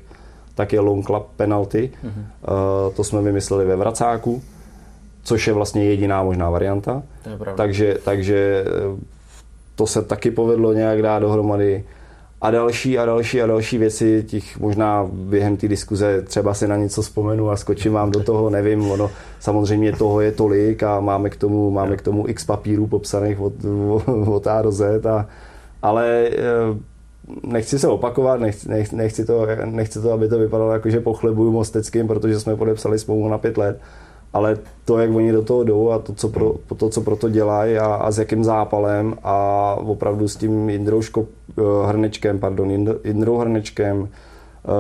[0.56, 1.91] tak je long club penalty.
[2.04, 2.10] Mm-hmm.
[2.10, 4.41] Uh, to jsme vymysleli ve Vracáku
[5.24, 7.04] což je vlastně jediná možná varianta.
[7.24, 9.06] To je takže, takže eh,
[9.76, 11.84] to se taky povedlo nějak dát dohromady.
[12.42, 16.78] A další a další a další věci, těch možná během té diskuze třeba si na
[16.78, 21.30] něco vzpomenu a skočím vám do toho, nevím, ono samozřejmě toho je tolik a máme
[21.30, 23.54] k tomu, máme k tomu x papírů popsaných od,
[24.28, 25.28] od A do Z, a,
[25.82, 26.78] ale eh,
[27.44, 32.08] nechci se opakovat, nechci, nechci, to, nechci to, aby to vypadalo jako, že pochlebuju Mosteckým,
[32.08, 33.80] protože jsme podepsali smlouvu na pět let,
[34.34, 37.30] ale to, jak oni do toho jdou a to, co pro to, co pro to
[37.30, 41.30] dělají a, a s jakým zápalem a opravdu s tím Jindrou Škop,
[41.86, 42.72] Hrnečkem, pardon,
[43.04, 44.10] Jindrou Hrnečkem,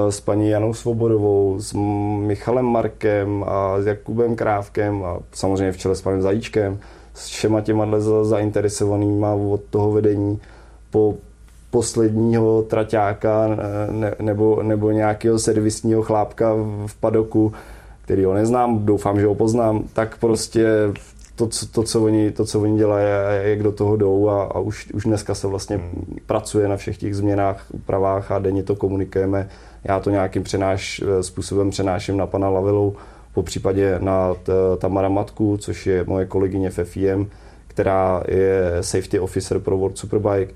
[0.09, 1.73] s paní Janou Svobodovou, s
[2.19, 6.79] Michalem Markem a s Jakubem Krávkem a samozřejmě v čele s panem Zajíčkem,
[7.13, 7.85] s všema těma
[8.21, 10.39] zainteresovanýma od toho vedení
[10.91, 11.15] po
[11.71, 13.47] posledního traťáka
[13.91, 16.53] ne, nebo, nebo nějakého servisního chlápka
[16.85, 17.53] v padoku,
[18.09, 20.67] který ho neznám, doufám, že ho poznám, tak prostě
[21.35, 23.05] to, co, to, co, oni, to, co oni dělají,
[23.41, 26.17] jak do toho jdou a, a už, už dneska se vlastně hmm.
[26.25, 29.49] pracuje na všech těch změnách, úpravách a denně to komunikujeme.
[29.83, 32.95] Já to nějakým přenáš, způsobem přenáším na pana Lavilu,
[33.33, 34.35] po případě na
[34.77, 37.29] Tamara Matku, což je moje kolegyně v FIM,
[37.67, 40.53] která je safety officer pro World Superbike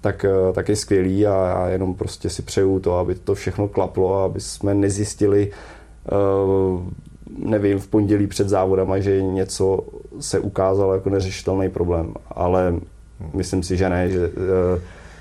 [0.00, 4.18] tak, tak je skvělý a já jenom prostě si přeju to, aby to všechno klaplo
[4.18, 5.50] a aby jsme nezjistili,
[7.38, 9.80] nevím, v pondělí před závodama, že něco
[10.20, 12.74] se ukázalo jako neřešitelný problém, ale
[13.34, 14.34] myslím si, že ne, že uh,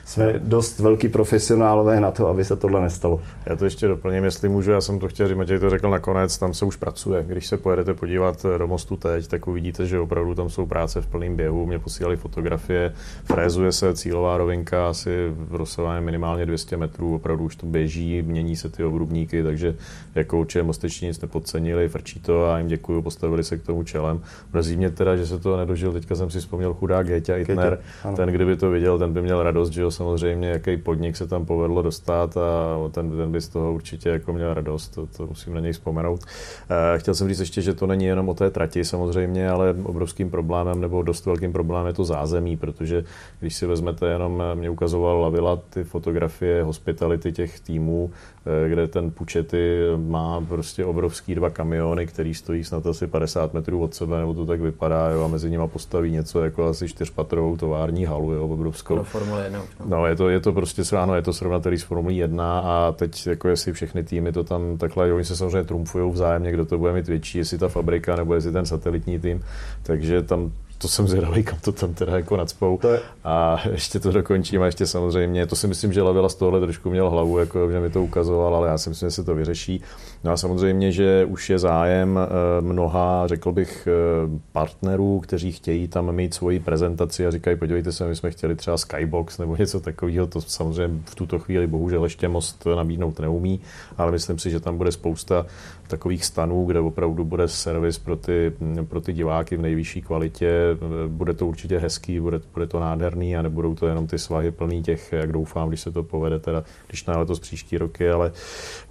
[0.10, 3.22] jsme dost velký profesionálové na to, aby se tohle nestalo.
[3.46, 6.38] Já to ještě doplním, jestli můžu, já jsem to chtěl říct, Matěj to řekl nakonec,
[6.38, 7.24] tam se už pracuje.
[7.28, 11.08] Když se pojedete podívat do mostu teď, tak uvidíte, že opravdu tam jsou práce v
[11.08, 11.66] plném běhu.
[11.66, 12.94] Mě posílali fotografie,
[13.24, 18.56] frézuje se cílová rovinka asi v rozsahování minimálně 200 metrů, opravdu už to běží, mění
[18.56, 19.76] se ty obrubníky, takže
[20.16, 24.22] jako určitě mosteční nic nepodcenili, frčí to a jim děkuju, postavili se k tomu čelem.
[24.54, 27.80] Mrzí mě teda, že se to nedožil, teďka jsem si vzpomněl chudák Géťa Itner,
[28.16, 31.82] ten kdyby to viděl, ten by měl radost, že samozřejmě, jaký podnik se tam povedlo
[31.82, 35.60] dostat a ten, ten by z toho určitě jako měl radost, to, to musím na
[35.60, 36.22] něj vzpomenout.
[36.24, 40.30] Eh, chtěl jsem říct ještě, že to není jenom o té trati samozřejmě, ale obrovským
[40.30, 43.04] problémem nebo dost velkým problémem je to zázemí, protože
[43.40, 49.12] když si vezmete jenom, mě ukazoval Lavila ty fotografie hospitality těch týmů, eh, kde ten
[49.12, 54.34] Pučety má prostě obrovský dva kamiony, který stojí snad asi 50 metrů od sebe, nebo
[54.34, 58.48] to tak vypadá, jo, a mezi nimi postaví něco jako asi čtyřpatrovou tovární halu, jo,
[58.48, 59.04] obrovskou.
[59.04, 59.86] Formule 1 už, no.
[59.90, 60.06] No.
[60.06, 63.48] je to, je to prostě, ano, je to srovnatelný s Formulí 1 a teď jako
[63.48, 67.08] jestli všechny týmy to tam takhle, oni se samozřejmě trumfují vzájemně, kdo to bude mít
[67.08, 69.44] větší, jestli ta fabrika nebo jestli ten satelitní tým,
[69.84, 72.78] takže tam to jsem zvědavý, kam to tam teda jako nadspou.
[72.82, 73.00] To je...
[73.24, 76.90] A ještě to dokončím a ještě samozřejmě, to si myslím, že Lavila z tohle trošku
[76.90, 79.82] měl hlavu, jako, že mi to ukazoval, ale já si myslím, že se to vyřeší.
[80.24, 85.88] No a samozřejmě, že už je zájem eh, mnoha, řekl bych, eh, partnerů, kteří chtějí
[85.88, 89.80] tam mít svoji prezentaci a říkají, podívejte se, my jsme chtěli třeba Skybox nebo něco
[89.80, 93.60] takového, to samozřejmě v tuto chvíli bohužel ještě most nabídnout neumí,
[93.98, 95.46] ale myslím si, že tam bude spousta
[95.90, 98.54] takových stanů, kde opravdu bude servis pro ty,
[98.88, 100.78] pro ty diváky v nejvyšší kvalitě.
[101.08, 104.84] Bude to určitě hezký, bude, bude to nádherný a nebudou to jenom ty svahy plný
[104.84, 108.32] těch, jak doufám, když se to povede, teda, když na letos příští roky, ale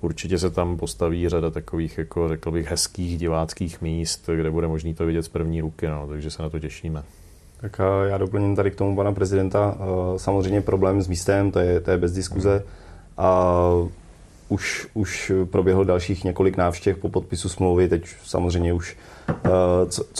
[0.01, 4.95] určitě se tam postaví řada takových, jako řekl bych, hezkých diváckých míst, kde bude možný
[4.95, 7.03] to vidět z první ruky, no, takže se na to těšíme.
[7.61, 9.79] Tak já doplním tady k tomu pana prezidenta.
[10.17, 12.65] Samozřejmě problém s místem, to je, to je bez diskuze.
[13.17, 13.65] A
[14.49, 18.97] už, už proběhlo dalších několik návštěv po podpisu smlouvy, teď samozřejmě už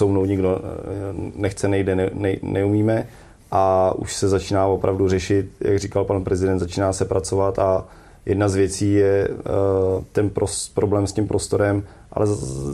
[0.03, 3.07] uh, mnou nikdo eh, nechce, nejde, ne, ne, neumíme.
[3.51, 7.85] A už se začíná opravdu řešit, jak říkal pan prezident, začíná se pracovat a
[8.27, 12.27] jedna z věcí je uh, ten pros, problém s tím prostorem, ale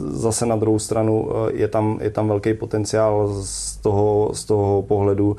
[0.09, 5.37] zase na druhou stranu je tam, je tam velký potenciál z toho, z toho pohledu,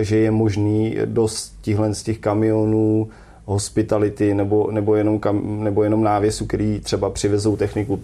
[0.00, 1.54] že je možný dost
[1.92, 3.08] z těch kamionů,
[3.44, 8.00] hospitality nebo, nebo, jenom, kam, nebo jenom návěsu, který třeba přivezou techniku.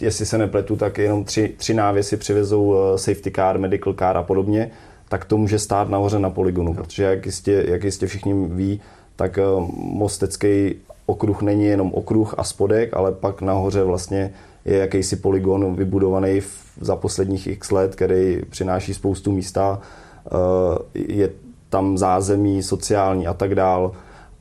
[0.00, 4.22] Jestli se nepletu, tak jenom tři, tři návěsy přivezou eh, safety car, medical car a
[4.22, 4.70] podobně,
[5.08, 6.82] tak to může stát nahoře na poligonu, no.
[6.82, 8.80] protože jak jistě, jak jistě všichni ví,
[9.16, 9.42] tak eh,
[9.76, 10.74] mostecký
[11.06, 14.32] okruh není jenom okruh a spodek, ale pak nahoře vlastně
[14.64, 16.48] je jakýsi poligon vybudovaný v,
[16.80, 19.80] za posledních x let, který přináší spoustu místa,
[20.26, 20.30] eh,
[20.94, 21.30] je
[21.68, 23.92] tam zázemí sociální a tak dál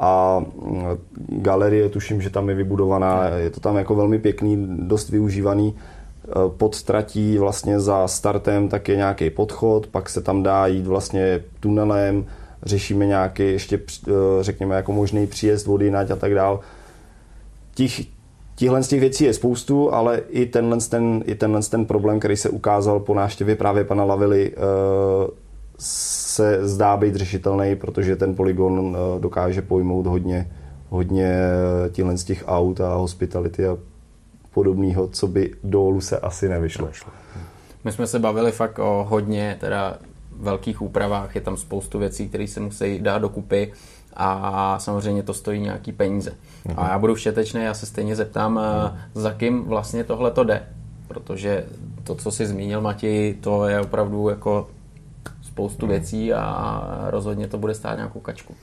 [0.03, 0.85] a mm,
[1.27, 6.29] galerie, tuším, že tam je vybudovaná, je to tam jako velmi pěkný, dost využívaný e,
[6.57, 11.43] pod tratí vlastně za startem tak je nějaký podchod, pak se tam dá jít vlastně
[11.59, 12.25] tunelem,
[12.63, 13.75] řešíme nějaký ještě,
[14.07, 14.11] e,
[14.41, 16.59] řekněme, jako možný příjezd vody nať a tak dál.
[17.75, 18.01] Těch,
[18.55, 22.37] Tihle z těch věcí je spoustu, ale i tenhle, ten, i tenhle ten problém, který
[22.37, 24.57] se ukázal po návštěvě právě pana Lavily, e,
[26.33, 30.51] se zdá být řešitelný, protože ten poligon eh, dokáže pojmout hodně,
[30.89, 31.37] hodně
[31.91, 33.77] těchto z těch aut a hospitality a
[34.53, 36.89] podobného, co by dolů se asi nevyšlo.
[37.83, 39.97] My jsme se bavili fakt o hodně teda
[40.39, 43.73] velkých úpravách, je tam spoustu věcí, které se musí dát dokupy
[44.13, 46.31] a samozřejmě to stojí nějaký peníze.
[46.31, 46.73] Uh-huh.
[46.77, 48.93] A já budu všetečný, já se stejně zeptám, uh-huh.
[49.13, 50.63] za kým vlastně tohle to jde,
[51.07, 51.65] protože
[52.03, 54.67] to, co si zmínil Matěj, to je opravdu jako
[55.53, 58.55] spoustu věcí a rozhodně to bude stát nějakou kačku.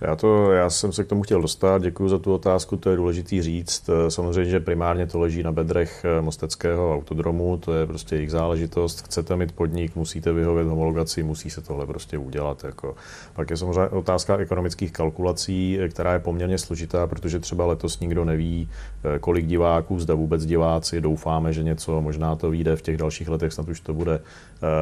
[0.00, 2.96] Já, to, já jsem se k tomu chtěl dostat, děkuji za tu otázku, to je
[2.96, 3.90] důležitý říct.
[4.08, 9.04] Samozřejmě, že primárně to leží na bedrech eh, Mosteckého autodromu, to je prostě jejich záležitost.
[9.04, 12.64] Chcete mít podnik, musíte vyhovět homologaci, musí se tohle prostě udělat.
[12.64, 12.94] Jako.
[13.34, 18.24] Pak je samozřejmě otázka ekonomických kalkulací, eh, která je poměrně složitá, protože třeba letos nikdo
[18.24, 18.68] neví,
[19.04, 23.28] eh, kolik diváků, zda vůbec diváci, doufáme, že něco, možná to vyjde v těch dalších
[23.28, 24.20] letech, snad už to bude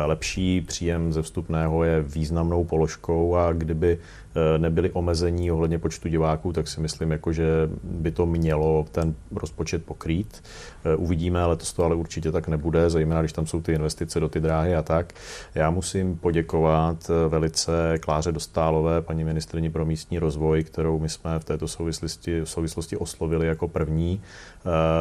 [0.07, 0.61] lepší.
[0.61, 3.98] Příjem ze vstupného je významnou položkou a kdyby
[4.37, 7.44] Eh, nebyly omezení ohledně počtu diváků, tak si myslím, jako, že
[7.83, 10.42] by to mělo ten rozpočet pokrýt.
[10.85, 14.29] Eh, uvidíme, letos to ale určitě tak nebude, zejména když tam jsou ty investice do
[14.29, 15.12] ty dráhy a tak.
[15.55, 21.38] Já musím poděkovat eh, velice Kláře Dostálové, paní ministrině pro místní rozvoj, kterou my jsme
[21.38, 24.20] v této souvislosti, v souvislosti oslovili jako první,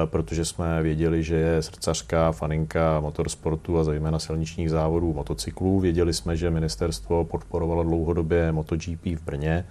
[0.05, 5.79] protože jsme věděli, že je srdcařka, faninka motorsportu a zejména silničních závodů motocyklů.
[5.79, 9.65] Věděli jsme, že ministerstvo podporovalo dlouhodobě MotoGP v Brně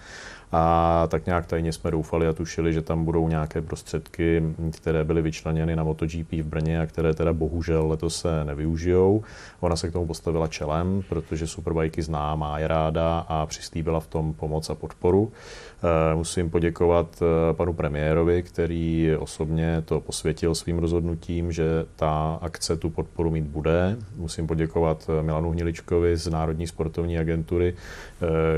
[0.53, 5.23] a tak nějak tajně jsme doufali a tušili, že tam budou nějaké prostředky, které byly
[5.23, 9.23] vyčleněny na MotoGP v Brně a které teda bohužel letos se nevyužijou.
[9.61, 14.07] Ona se k tomu postavila čelem, protože Superbajky zná, má je ráda a přislíbila v
[14.07, 15.33] tom pomoc a podporu.
[15.85, 21.65] Eh, musím poděkovat eh, panu premiérovi, který osobně to posvětil svým rozhodnutím, že
[21.97, 23.97] ta akce tu podporu mít bude.
[24.17, 27.75] Musím poděkovat eh, Milanu Hniličkovi z Národní sportovní agentury,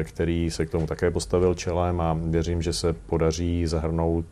[0.02, 4.24] který se k tomu také postavil čelem a věřím, že se podaří zahrnout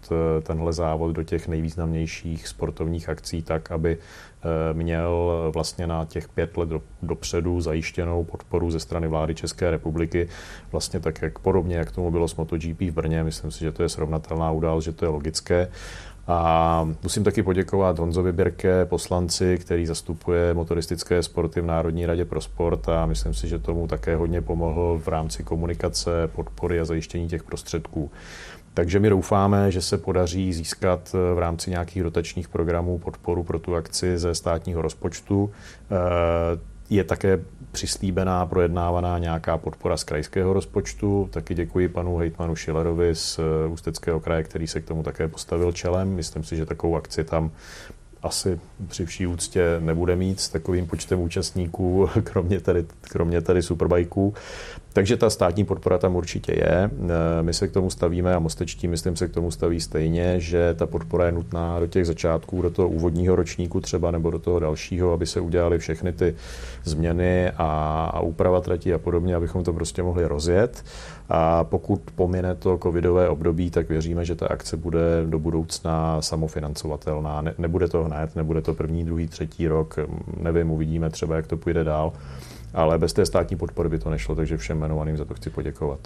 [0.43, 3.99] tenhle závod do těch nejvýznamnějších sportovních akcí tak, aby
[4.73, 6.69] měl vlastně na těch pět let
[7.03, 10.29] dopředu zajištěnou podporu ze strany vlády České republiky,
[10.73, 13.25] vlastně tak, jak podobně, jak tomu bylo s MotoGP v Brně.
[13.25, 15.69] Myslím si, že to je srovnatelná událost, že to je logické.
[16.27, 22.41] A musím taky poděkovat Honzovi Birke, poslanci, který zastupuje motoristické sporty v Národní radě pro
[22.41, 27.29] sport a myslím si, že tomu také hodně pomohl v rámci komunikace, podpory a zajištění
[27.29, 28.11] těch prostředků.
[28.75, 33.59] Takže my doufáme, že se podaří získat eh, v rámci nějakých dotačních programů podporu pro
[33.59, 35.51] tu akci ze státního rozpočtu.
[35.91, 37.41] Eh, je také
[37.73, 41.29] přislíbená, projednávaná nějaká podpora z krajského rozpočtu.
[41.33, 45.73] Taky děkuji panu hejtmanu Šilerovi z eh, Ústeckého kraje, který se k tomu také postavil
[45.73, 46.09] čelem.
[46.15, 47.51] Myslím si, že takovou akci tam
[48.23, 54.35] asi při vší úctě nebude mít s takovým počtem účastníků, kromě tady, kromě tady superbajků.
[54.93, 56.91] Takže ta státní podpora tam určitě je.
[57.39, 60.75] E, my se k tomu stavíme a mostečtí, myslím, se k tomu staví stejně, že
[60.75, 64.61] ta podpora je nutná do těch začátků, do toho úvodního ročníku třeba nebo do toho
[64.61, 66.35] dalšího, aby se udělaly všechny ty
[66.85, 70.85] změny a, a úprava tratí a podobně, abychom to prostě mohli rozjet.
[71.29, 77.41] A pokud pomine to covidové období, tak věříme, že ta akce bude do budoucna samofinancovatelná.
[77.41, 79.99] Ne, nebude to hned, nebude to první, druhý, třetí rok,
[80.37, 82.13] nevím, uvidíme třeba, jak to půjde dál
[82.75, 86.01] ale bez té státní podpory by to nešlo, takže všem jmenovaným za to chci poděkovat.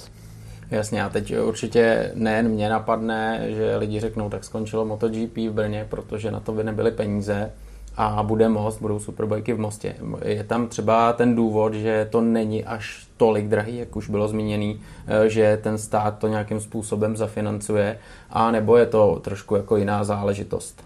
[0.71, 5.87] Jasně, a teď určitě nejen mě napadne, že lidi řeknou, tak skončilo MotoGP v Brně,
[5.91, 7.53] protože na to by nebyly peníze
[7.97, 9.95] a bude most, budou superbajky v mostě.
[10.25, 14.81] Je tam třeba ten důvod, že to není až tolik drahý, jak už bylo zmíněný,
[15.07, 17.99] eh, že ten stát to nějakým způsobem zafinancuje,
[18.31, 20.83] a nebo je to trošku jako jiná záležitost?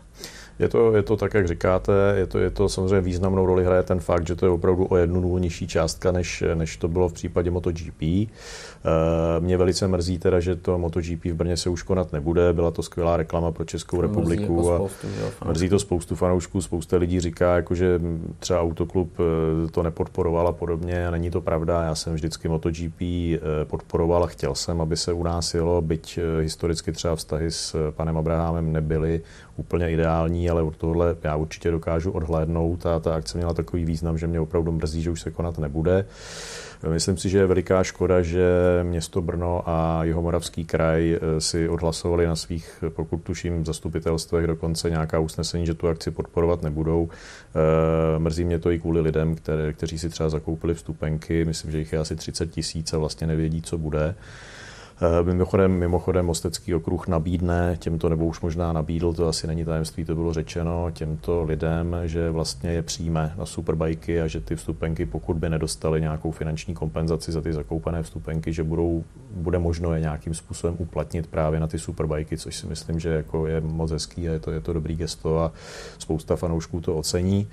[0.58, 3.82] Je to, je to tak, jak říkáte, je to, je to samozřejmě významnou roli hraje
[3.82, 7.12] ten fakt, že to je opravdu o jednu nižší částka, než, než to bylo v
[7.12, 8.02] případě MotoGP.
[8.84, 12.52] Eh, mě velice mrzí teda, že to MotoGP v Brně se už konat nebude.
[12.52, 14.56] Byla to skvělá reklama pro Českou mrzí republiku.
[14.56, 15.06] Jako spoustu,
[15.40, 16.62] a mrzí to spoustu fanoušků.
[16.62, 18.00] Spousta lidí říká, jako, že
[18.38, 21.08] třeba autoklub eh, to nepodporoval a podobně.
[21.08, 21.82] A není to pravda.
[21.82, 26.18] Já jsem vždycky MotoGP eh, podporoval a chtěl jsem, aby se u nás jelo, byť
[26.40, 29.22] historicky třeba vztahy s panem Abrahamem nebyly
[29.56, 34.18] úplně ideální, ale od tohle já určitě dokážu odhlédnout a ta akce měla takový význam,
[34.18, 36.04] že mě opravdu mrzí, že už se konat nebude.
[36.88, 38.44] Myslím si, že je veliká škoda, že
[38.82, 45.18] město Brno a Jihomoravský kraj eh, si odhlasovali na svých, pokud tuším, zastupitelstvech dokonce nějaká
[45.18, 47.08] usnesení, že tu akci podporovat nebudou.
[47.08, 51.44] Eh, mrzí mě to i kvůli lidem, které, kteří si třeba zakoupili vstupenky.
[51.44, 54.14] Myslím, že jich je asi 30 tisíc a vlastně nevědí, co bude.
[55.02, 60.04] Eh, mimochodem, mimochodem Mostecký okruh nabídne těmto, nebo už možná nabídl, to asi není tajemství,
[60.04, 65.06] to bylo řečeno, těmto lidem, že vlastně je přijme na superbajky a že ty vstupenky,
[65.06, 70.00] pokud by nedostali nějakou finanční kompenzaci za ty zakoupené vstupenky, že budou, bude možno je
[70.00, 74.28] nějakým způsobem uplatnit právě na ty superbajky, což si myslím, že jako je moc hezký
[74.28, 75.52] a je to, je to dobrý gesto a
[75.98, 77.48] spousta fanoušků to ocení.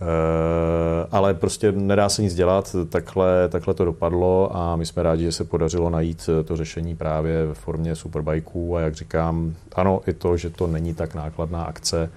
[0.00, 5.24] Eh, ale prostě nedá se nic dělat, takhle, takhle to dopadlo a my jsme rádi,
[5.24, 10.12] že se podařilo najít to řešení právě ve formě superbajků a jak říkám, ano, i
[10.12, 12.10] to, že to není tak nákladná akce,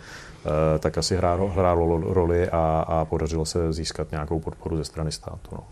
[0.46, 5.12] eh, tak asi hrálo, hrálo roli a, a podařilo se získat nějakou podporu ze strany
[5.12, 5.50] státu.
[5.52, 5.64] No.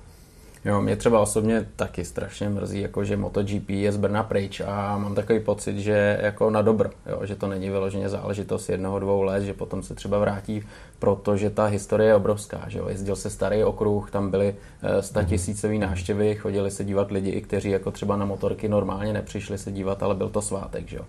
[0.65, 4.97] Jo, mě třeba osobně taky strašně mrzí, jako že MotoGP je z Brna pryč a
[4.97, 9.21] mám takový pocit, že jako na dobro, jo, že to není vyloženě záležitost jednoho, dvou
[9.21, 10.63] let, že potom se třeba vrátí,
[10.99, 12.87] protože ta historie je obrovská, že jo.
[12.89, 17.69] Jezdil se starý okruh, tam byly eh, sta tisícový návštěvy, chodili se dívat lidi, kteří
[17.69, 21.05] jako třeba na motorky normálně nepřišli se dívat, ale byl to svátek, že jo.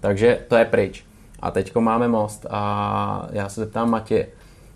[0.00, 1.04] Takže to je pryč.
[1.40, 4.26] A teďko máme most a já se zeptám Matě,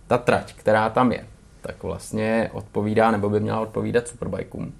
[0.07, 1.24] ta trať, která tam je,
[1.61, 4.73] tak vlastně odpovídá, nebo by měla odpovídat superbajkům.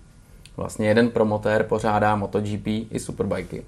[0.57, 3.64] Vlastně jeden promotér pořádá MotoGP i superbajky.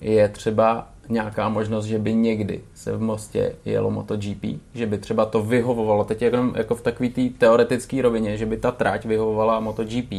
[0.00, 4.44] Je třeba nějaká možnost, že by někdy se v Mostě jelo MotoGP,
[4.74, 8.56] že by třeba to vyhovovalo, teď jenom jako v takové té teoretické rovině, že by
[8.56, 10.12] ta trať vyhovovala MotoGP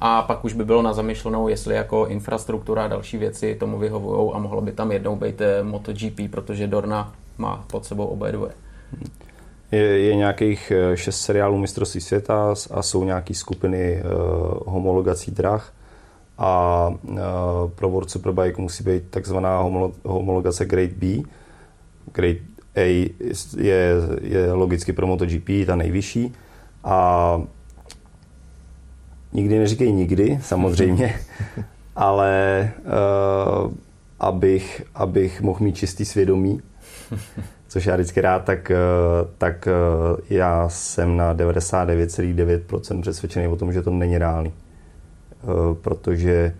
[0.00, 4.32] a pak už by bylo na zamyšlenou, jestli jako infrastruktura a další věci tomu vyhovují
[4.34, 8.52] a mohlo by tam jednou být eh, MotoGP, protože Dorna má pod sebou oboje dvoje.
[9.72, 14.10] Je, je nějakých eh, šest seriálů mistrovství světa a jsou nějaké skupiny uh,
[14.66, 15.72] homologací drah
[16.38, 17.16] a uh,
[17.74, 19.60] pro World Superbike musí být takzvaná
[20.04, 21.06] homologace Grade B.
[22.12, 22.38] Grade
[22.76, 23.14] A
[23.56, 26.34] je, je logicky pro MotoGP, ta nejvyšší.
[26.84, 27.42] A
[29.32, 31.14] nikdy neříkej nikdy, samozřejmě,
[31.96, 32.70] ale
[33.64, 33.72] uh,
[34.20, 36.60] abych, abych mohl mít čistý svědomí,
[37.72, 38.76] což já vždycky rád, tak, eh,
[39.38, 39.72] tak eh,
[40.30, 44.52] já jsem na 99,9% přesvědčený o tom, že to není reálný.
[44.52, 45.46] Eh,
[45.80, 46.54] protože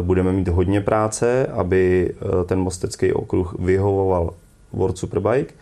[0.00, 2.14] budeme mít hodně práce, aby
[2.46, 4.34] ten mostecký okruh vyhovoval
[4.72, 5.54] World Superbike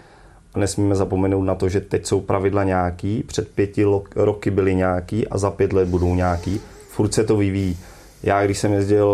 [0.55, 3.85] a nesmíme zapomenout na to, že teď jsou pravidla nějaký, před pěti
[4.17, 6.61] roky byly nějaký a za pět let budou nějaký.
[6.89, 7.79] Furt se to vyvíjí.
[8.23, 9.09] Já, když jsem jezdil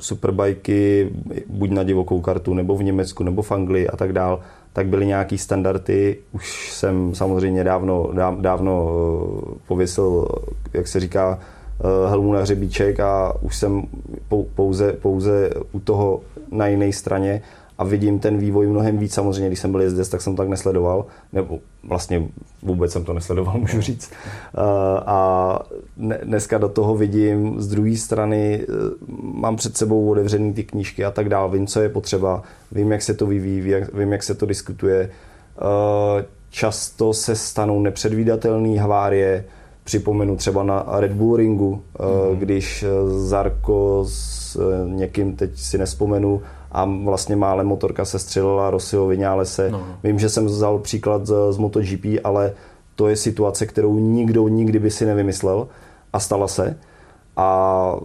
[0.00, 1.10] superbajky
[1.48, 4.40] buď na divokou kartu, nebo v Německu, nebo v Anglii a tak dál,
[4.72, 6.18] tak byly nějaký standardy.
[6.32, 8.10] Už jsem samozřejmě dávno,
[8.40, 10.28] dávno eh, pověsil,
[10.72, 13.82] jak se říká, eh, helmu na hřebíček a už jsem
[14.54, 16.20] pouze, pouze u toho
[16.50, 17.42] na jiné straně
[17.78, 19.14] a vidím ten vývoj mnohem víc.
[19.14, 22.28] Samozřejmě, když jsem byl jezdec, tak jsem to tak nesledoval, nebo vlastně
[22.62, 24.10] vůbec jsem to nesledoval, můžu říct.
[24.12, 24.60] Eh,
[25.06, 25.58] a
[26.24, 28.66] dneska do toho vidím z druhé strany, eh,
[29.18, 32.42] mám před sebou otevřený ty knížky a tak dále, vím, co je potřeba,
[32.72, 35.10] vím, jak se to vyvíjí, vím, jak se to diskutuje.
[35.58, 39.44] Eh, často se stanou nepředvídatelné havárie,
[39.84, 41.82] připomenu třeba na Red Bull ringu,
[42.32, 42.38] mm.
[42.38, 42.84] když
[43.16, 46.42] Zarko s někým, teď si nespomenu,
[46.72, 49.70] a vlastně málem motorka se střelila, Rossio vyňále se.
[49.70, 49.82] No.
[50.04, 52.52] Vím, že jsem vzal příklad z, z MotoGP, ale
[52.94, 55.68] to je situace, kterou nikdo nikdy by si nevymyslel
[56.12, 56.78] a stala se.
[57.36, 57.96] A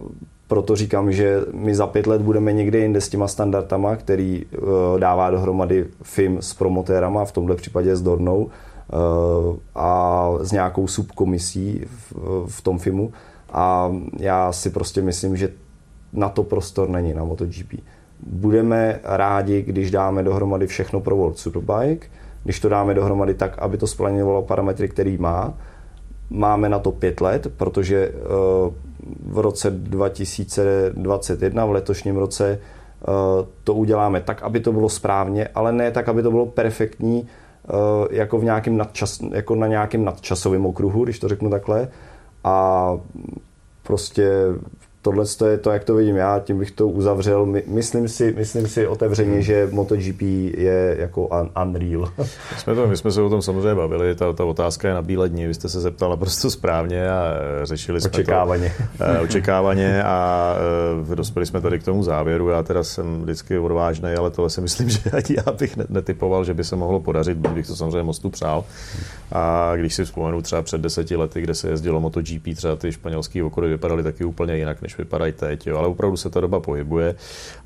[0.48, 4.68] proto říkám, že my za pět let budeme někde jinde s těma standardama, který uh,
[4.98, 11.84] dává dohromady FIM s promotérama, v tomhle případě s Dornou uh, a s nějakou subkomisí
[11.86, 12.12] v,
[12.46, 13.12] v tom FIMu.
[13.52, 15.48] A já si prostě myslím, že
[16.12, 17.72] na to prostor není na MotoGP
[18.26, 22.06] budeme rádi, když dáme dohromady všechno pro World Superbike,
[22.44, 25.54] když to dáme dohromady tak, aby to splňovalo parametry, který má.
[26.30, 28.12] Máme na to pět let, protože eh,
[29.26, 33.06] v roce 2021, v letošním roce, eh,
[33.64, 37.28] to uděláme tak, aby to bylo správně, ale ne tak, aby to bylo perfektní,
[37.64, 37.70] eh,
[38.10, 41.88] jako, v nějakým nadčas, jako na nějakém nadčasovém okruhu, když to řeknu takhle.
[42.44, 42.92] A
[43.82, 44.30] prostě
[45.08, 47.46] tohle je to, jak to vidím já, tím bych to uzavřel.
[47.46, 49.42] My, myslím, si, myslím si otevřeně, hmm.
[49.42, 50.22] že MotoGP
[50.56, 52.12] je jako un, unreal.
[52.18, 52.24] My
[52.58, 55.28] jsme, to, my jsme se o tom samozřejmě bavili, ta, ta otázka je na bílé
[55.28, 57.32] dní, vy jste se zeptal naprosto správně a
[57.62, 58.72] řešili jsme očekávaně.
[58.98, 59.04] to.
[59.04, 60.54] Eh, očekávaně a
[61.08, 62.48] uh, dospěli jsme tady k tomu závěru.
[62.48, 66.54] Já teda jsem vždycky odvážný, ale tohle si myslím, že ani já bych netypoval, že
[66.54, 68.64] by se mohlo podařit, bych to samozřejmě mostu přál.
[69.32, 73.44] A když si vzpomenu třeba před deseti lety, kde se jezdilo MotoGP, třeba ty španělské
[73.44, 77.14] okruhy vypadaly taky úplně jinak, než vypadají teď, jo, ale opravdu se ta doba pohybuje.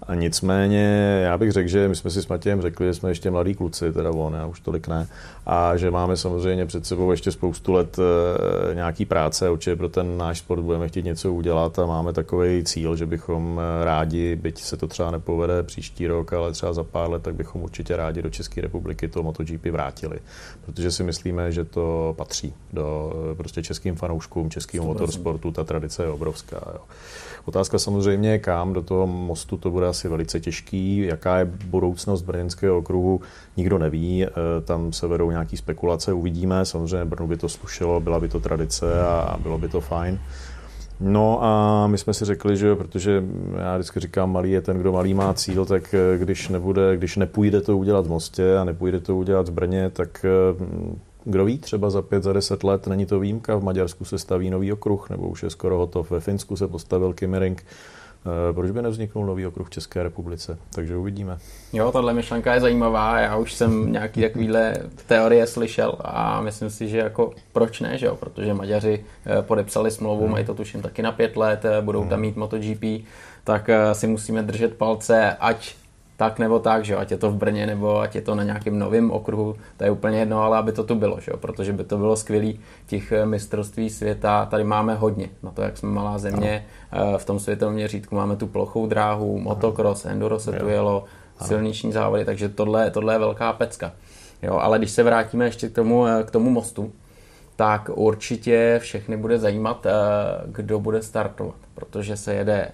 [0.06, 3.30] A nicméně, já bych řekl, že my jsme si s Matějem řekli, že jsme ještě
[3.30, 5.06] mladí kluci, teda on, já už tolik ne,
[5.46, 10.18] a že máme samozřejmě před sebou ještě spoustu let e, nějaký práce, určitě pro ten
[10.18, 14.58] náš sport budeme chtít něco udělat a máme takový cíl, že bychom eh, rádi, byť
[14.58, 18.22] se to třeba nepovede příští rok, ale třeba za pár let, tak bychom určitě rádi
[18.22, 20.18] do České republiky to MotoGP vrátili,
[20.64, 26.02] protože si myslíme, že to patří do eh, prostě českým fanouškům, českého motorsportu, ta tradice
[26.02, 26.60] je obrovská.
[26.74, 26.80] Jo.
[27.44, 32.22] Otázka samozřejmě je kam, do toho mostu to bude asi velice těžký, jaká je budoucnost
[32.22, 33.20] brněnského okruhu,
[33.56, 34.30] nikdo neví, eh,
[34.64, 39.02] tam se vedou nějaké spekulace, uvidíme, samozřejmě Brnu by to slušelo, byla by to tradice
[39.02, 40.20] a bylo by to fajn.
[41.00, 43.24] No a my jsme si řekli, že protože
[43.58, 47.16] já vždycky říkám, malý je ten, kdo malý má cíl, tak eh, když nebude, když
[47.16, 50.64] nepůjde to udělat v Mostě a nepůjde to udělat v Brně, tak eh,
[51.24, 54.50] kdo ví, třeba za pět, za deset let není to výjimka, v Maďarsku se staví
[54.50, 57.64] nový okruh, nebo už je skoro hotov, ve Finsku se postavil Kimmering,
[58.52, 60.58] proč by nevzniknul nový okruh v České republice?
[60.74, 61.38] Takže uvidíme.
[61.72, 63.20] Jo, tahle myšlenka je zajímavá.
[63.20, 64.74] Já už jsem nějaký takovýhle
[65.06, 68.16] teorie slyšel a myslím si, že jako proč ne, že jo?
[68.16, 70.32] Protože Maďaři eh, podepsali smlouvu, hmm.
[70.32, 72.08] mají to tuším taky na pět let, eh, budou hmm.
[72.08, 72.84] tam mít MotoGP,
[73.44, 75.74] tak si musíme držet palce, ať
[76.22, 78.78] tak nebo tak, že ať je to v Brně nebo ať je to na nějakém
[78.78, 81.98] novém okruhu, to je úplně jedno, ale aby to tu bylo, že protože by to
[81.98, 82.60] bylo skvělý.
[82.86, 87.14] Těch eh, mistrovství světa tady máme hodně, na to, jak jsme malá země, ano.
[87.14, 91.04] Eh, v tom světovém měřítku máme tu plochou dráhu, motocross, enduro se tu jelo,
[91.42, 93.92] silniční závody, takže tohle, tohle je velká pecka.
[94.42, 96.92] Jo, ale když se vrátíme ještě k tomu, eh, k tomu mostu,
[97.56, 99.86] tak určitě všechny bude zajímat,
[100.46, 102.72] kdo bude startovat, protože se jede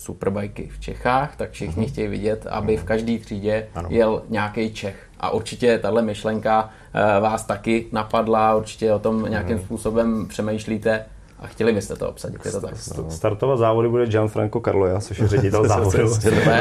[0.00, 1.88] superbajky v Čechách, tak všichni uh-huh.
[1.88, 3.88] chtějí vidět, aby v každé třídě ano.
[3.92, 5.06] jel nějaký Čech.
[5.20, 9.64] A určitě tahle myšlenka uh, vás taky napadla, určitě o tom nějakým uh-huh.
[9.64, 11.04] způsobem přemýšlíte
[11.40, 12.76] a chtěli byste to obsadit, je to tak?
[13.08, 15.98] Startovat závody bude Gianfranco Carloja, což je ředitel závodu.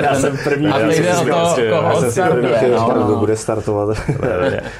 [0.02, 0.68] já jsem první.
[0.68, 2.72] A nejde o to, koho startuje.
[2.72, 3.16] No, no.
[3.16, 3.98] bude startovat.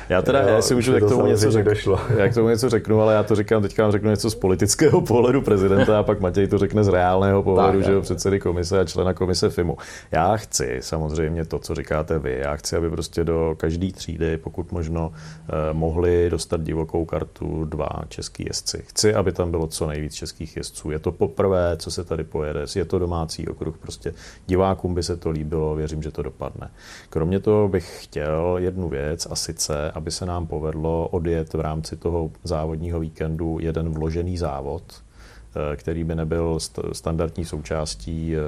[0.10, 3.14] já teda, já si můžu k tomu něco řeknu, já k tomu něco řeknu, ale
[3.14, 6.58] já to říkám, teďka vám řeknu něco z politického pohledu prezidenta a pak Matěj to
[6.58, 9.78] řekne z reálného pohledu, že jo, předsedy komise a člena komise FIMu.
[10.12, 14.72] Já chci samozřejmě to, co říkáte vy, já chci, aby prostě do každé třídy, pokud
[14.72, 18.84] možno, eh, mohli dostat divokou kartu dva český jezdci.
[18.88, 20.92] Chci, aby tam bylo co nejvíc českých jezdců.
[20.92, 24.14] Je to poprvé, co se tady pojede, je to domácí okruh, prostě
[24.48, 26.72] divákům by se to líbilo, věřím, že to dopadne.
[27.10, 31.98] Kromě toho bych chtěl jednu věc a sice, aby se nám povedlo odjet v rámci
[31.98, 36.58] toho závodního víkendu jeden vložený závod, eh, který by nebyl
[36.94, 38.40] standardní součástí eh,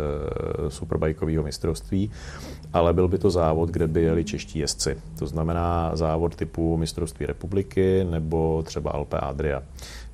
[0.70, 2.12] superbajkového mistrovství,
[2.74, 4.98] ale byl by to závod, kde by jeli čeští jezdci.
[5.20, 9.64] To znamená závod typu mistrovství republiky nebo třeba Alpe Adria.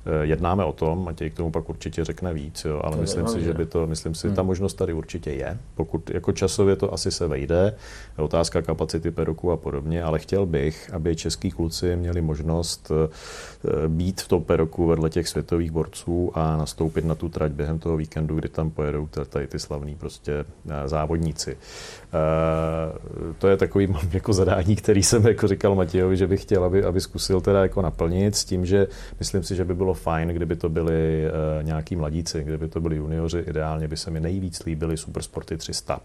[0.08, 3.28] Eh, jednáme o tom, Matěj k tomu pak určitě řekne víc, jo, ale to myslím
[3.28, 4.36] si, že by to, myslím si, hmm.
[4.36, 5.58] ta možnost tady určitě je.
[5.74, 7.74] Pokud jako časově to asi se vejde,
[8.16, 14.20] otázka kapacity peruku a podobně, ale chtěl bych, aby český kluci měli možnost eh, být
[14.20, 18.36] v tom peroku vedle těch světových borců a nastoupit na tu trať během toho víkendu,
[18.36, 21.56] kdy tam pojedou tady ty slavní prostě eh, závodníci.
[23.38, 27.00] To je takový jako zadání, který jsem jako říkal Matějovi, že bych chtěl, aby, aby
[27.00, 28.86] zkusil teda jako naplnit s tím, že
[29.18, 32.96] myslím si, že by bylo fajn, kdyby to byli uh, nějaký mladíci, kdyby to byli
[32.96, 36.00] junioři, ideálně by se mi nejvíc líbily Supersporty 300,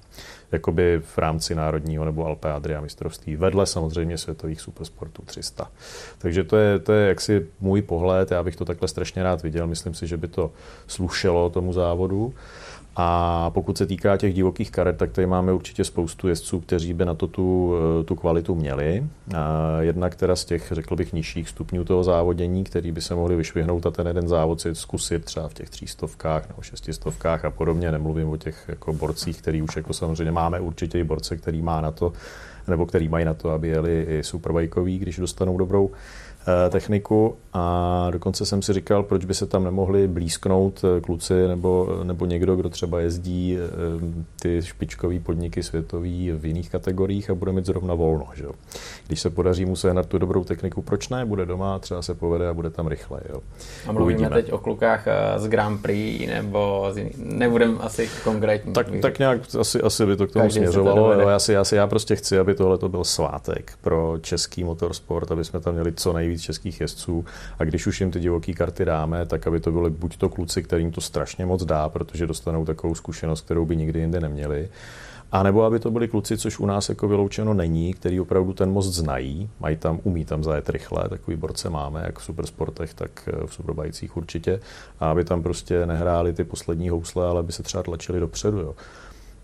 [0.51, 5.71] jakoby v rámci národního nebo Alpe Adria mistrovství, vedle samozřejmě světových Supersportů 300.
[6.17, 9.67] Takže to je, to je jaksi můj pohled, já bych to takhle strašně rád viděl,
[9.67, 10.51] myslím si, že by to
[10.87, 12.33] slušelo tomu závodu.
[12.95, 17.05] A pokud se týká těch divokých karet, tak tady máme určitě spoustu jezdců, kteří by
[17.05, 19.03] na to tu, eh, tu kvalitu měli.
[19.35, 23.35] A jednak teda z těch, řekl bych, nižších stupňů toho závodění, který by se mohli
[23.35, 27.91] vyšvihnout a ten jeden závod si zkusit třeba v těch třístovkách nebo šestistovkách a podobně.
[27.91, 31.81] Nemluvím o těch jako borcích, který už jako samozřejmě máme určitě i borce, který má
[31.81, 32.13] na to,
[32.67, 36.22] nebo který mají na to, aby jeli i superbajkový, když dostanou dobrou Eh,
[36.69, 41.99] techniku a dokonce jsem si říkal, proč by se tam nemohli blízknout eh, kluci nebo,
[42.03, 43.69] nebo někdo, kdo třeba jezdí eh,
[44.41, 48.27] ty špičkové podniky světový v jiných kategoriích a bude mít zrovna volno.
[48.35, 48.45] Že?
[49.07, 51.25] Když se podaří mu sehnat tu dobrou techniku, proč ne?
[51.25, 53.21] Bude doma, třeba se povede a bude tam rychle.
[53.29, 53.41] Jo?
[53.87, 54.41] A mluvíme Uvidíme.
[54.41, 58.73] teď o klukách z Grand Prix nebo z nebudem asi konkrétní.
[58.73, 61.13] Tak, tak nějak asi, asi by to k tomu Každý směřovalo.
[61.13, 64.63] Jo, já, si, já, si, já prostě chci, aby tohle to byl svátek pro český
[64.63, 67.25] motorsport, aby jsme tam měli co nejvíc nejvíc českých jezdců
[67.59, 70.63] a když už jim ty divoké karty dáme, tak aby to byly buď to kluci,
[70.63, 74.69] kterým to strašně moc dá, protože dostanou takovou zkušenost, kterou by nikdy jinde neměli,
[75.31, 78.71] a nebo aby to byli kluci, což u nás jako vyloučeno není, který opravdu ten
[78.71, 83.29] most znají, mají tam, umí tam zajet rychle, takový borce máme, jak v supersportech, tak
[83.45, 84.59] v superbajcích určitě,
[84.99, 88.59] a aby tam prostě nehráli ty poslední housle, ale aby se třeba tlačili dopředu.
[88.59, 88.75] Jo.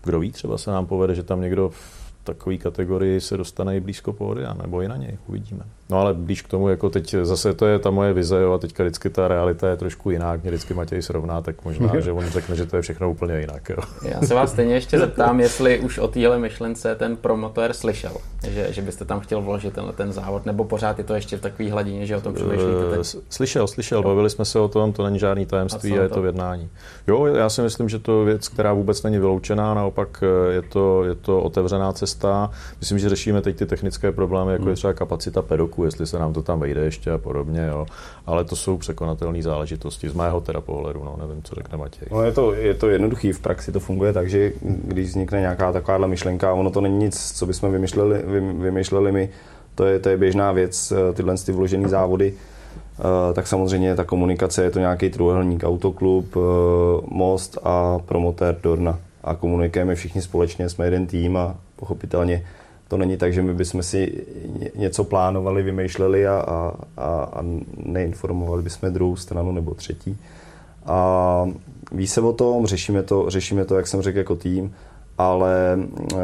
[0.04, 3.80] Kdo ví, třeba se nám povede, že tam někdo v takové kategorii se dostane i
[3.80, 5.64] blízko pódia, nebo i na něj, uvidíme.
[5.90, 8.58] No ale blíž k tomu, jako teď zase to je ta moje vize, jo, a
[8.58, 12.24] teďka vždycky ta realita je trošku jinak, mě vždycky Matěj srovná, tak možná, že on
[12.24, 13.68] řekne, že to je všechno úplně jinak.
[13.68, 13.76] Jo.
[14.02, 18.12] Já se vás stejně ještě zeptám, jestli už o téhle myšlence ten promotor slyšel,
[18.48, 21.40] že, že byste tam chtěl vložit tenhle ten závod, nebo pořád je to ještě v
[21.40, 23.16] takové hladině, že o tom přemýšlíte teď?
[23.30, 26.14] Slyšel, slyšel, bavili jsme se o tom, to není žádný tajemství a, a je to,
[26.14, 26.68] to v jednání.
[27.06, 30.62] Jo, já si myslím, že to je věc, která vůbec není vyloučená, naopak eh, je
[30.62, 32.50] to, je to otevřená cesta.
[32.80, 34.76] Myslím, že řešíme teď ty technické problémy, jako je hmm.
[34.76, 37.86] třeba kapacita pedoku, jestli se nám to tam vejde ještě a podobně, jo.
[38.26, 42.08] ale to jsou překonatelné záležitosti z mého teda pohledu, no, nevím, co řekne Matěj.
[42.10, 45.72] No, je, to, je to jednoduchý, v praxi to funguje tak, že když vznikne nějaká
[45.72, 48.22] takováhle myšlenka, ono to není nic, co bychom vymýšleli,
[48.58, 49.28] vymýšleli my,
[49.74, 52.34] to je, to je běžná věc, tyhle ty vložené závody.
[53.32, 56.36] Tak samozřejmě ta komunikace je to nějaký trůhelník, autoklub,
[57.06, 58.98] most a promotér Dorna.
[59.24, 62.44] A komunikujeme všichni společně, jsme jeden tým a pochopitelně
[62.90, 64.26] to není tak, že my bychom si
[64.74, 66.34] něco plánovali, vymýšleli a,
[66.96, 67.44] a, a
[67.76, 70.18] neinformovali bychom druhou stranu nebo třetí.
[70.86, 71.46] A
[71.92, 74.74] ví se o tom, řešíme to, řešíme to, jak jsem řekl, jako tým,
[75.18, 76.16] ale e,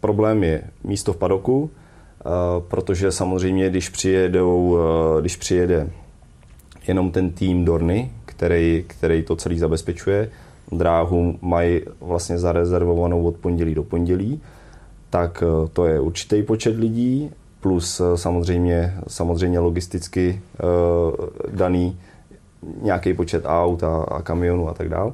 [0.00, 2.24] problém je místo v padoku, e,
[2.68, 5.88] protože samozřejmě, když přijedou, e, když přijede
[6.86, 10.30] jenom ten tým Dorny, který, který to celý zabezpečuje,
[10.72, 14.40] dráhu mají vlastně zarezervovanou od pondělí do pondělí,
[15.10, 17.30] tak eh, to je určitý počet lidí,
[17.60, 21.96] plus eh, samozřejmě, samozřejmě logisticky uh, daný
[22.82, 25.12] nějaký počet aut a, a kamionů a tak dále.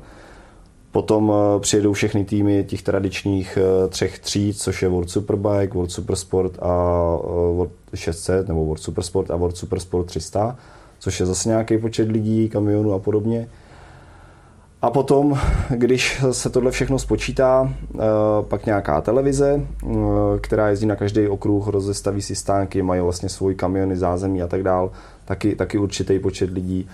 [0.92, 6.76] Potom přijedou všechny týmy těch tradičních třech tří, což je World Superbike, World Supersport a
[7.52, 10.56] World 600, nebo World Supersport a World Supersport 300,
[10.98, 13.48] což je zase nějaký počet lidí, kamionů a podobně.
[14.84, 15.38] A potom,
[15.70, 17.98] když se tohle všechno spočítá, eh,
[18.40, 19.88] pak nějaká televize, eh,
[20.40, 24.62] která jezdí na každý okruh, rozestaví si stánky, mají vlastně svůj kamiony, zázemí a tak
[24.62, 24.90] dál,
[25.24, 26.88] taky, taky určitý počet lidí.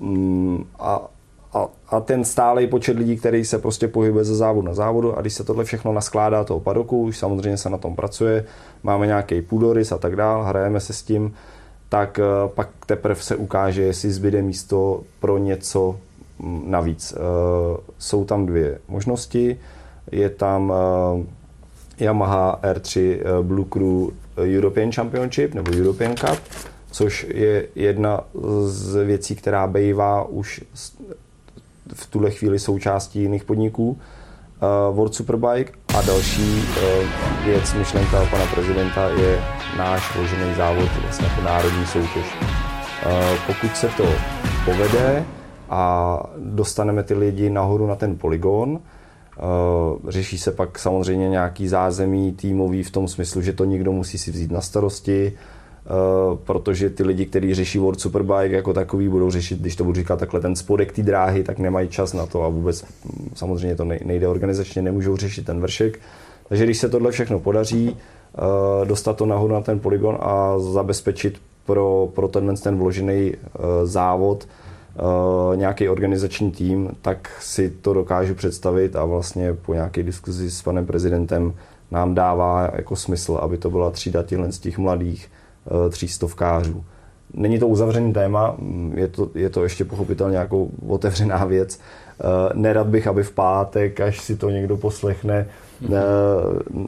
[0.00, 1.08] Mm, a,
[1.52, 5.20] a, a ten stálý počet lidí, který se prostě pohybuje ze závodu na závodu a
[5.20, 8.44] když se tohle všechno naskládá toho padoku, už samozřejmě se na tom pracuje,
[8.82, 11.34] máme nějaký půdorys a tak dál, hrajeme se s tím,
[11.88, 15.96] tak eh, pak teprve se ukáže, jestli zbyde místo pro něco
[16.64, 17.14] navíc.
[17.16, 17.18] Eh,
[17.98, 19.56] jsou tam dvě možnosti.
[20.12, 24.08] Je tam eh, Yamaha R3 eh, Blue Crew
[24.56, 26.38] European Championship nebo European Cup,
[26.90, 28.20] což je jedna
[28.64, 30.64] z věcí, která bývá už
[31.94, 33.98] v tuhle chvíli součástí jiných podniků.
[34.92, 36.62] World Superbike a další
[37.44, 39.40] věc, myšlenka pana prezidenta je
[39.76, 42.26] náš vložený závod, vlastně jako národní soutěž.
[43.46, 44.04] Pokud se to
[44.64, 45.24] povede,
[45.70, 48.80] a dostaneme ty lidi nahoru na ten poligon.
[49.38, 54.18] Eh, řeší se pak samozřejmě nějaký zázemí týmový v tom smyslu, že to někdo musí
[54.18, 55.90] si vzít na starosti, eh,
[56.44, 60.18] protože ty lidi, kteří řeší World Superbike jako takový, budou řešit, když to budu říkat
[60.18, 62.84] takhle, ten spodek té dráhy, tak nemají čas na to a vůbec
[63.34, 66.00] samozřejmě to nejde organizačně, nemůžou řešit ten vršek.
[66.48, 71.40] Takže když se tohle všechno podaří, eh, dostat to nahoru na ten poligon a zabezpečit
[71.66, 73.32] pro, pro tenhle ten vložený
[73.84, 74.48] závod,
[75.54, 80.86] nějaký organizační tým, tak si to dokážu představit a vlastně po nějaké diskuzi s panem
[80.86, 81.54] prezidentem
[81.90, 85.30] nám dává jako smysl, aby to byla třída těchto z těch mladých
[85.64, 86.84] uh, třístovkářů.
[87.34, 88.56] Není to uzavřený téma,
[88.94, 91.78] je to, je to ještě pochopitelně nějakou otevřená věc.
[92.24, 95.46] Uh, nerad bych, aby v pátek, až si to někdo poslechne,
[95.82, 95.98] mm-hmm.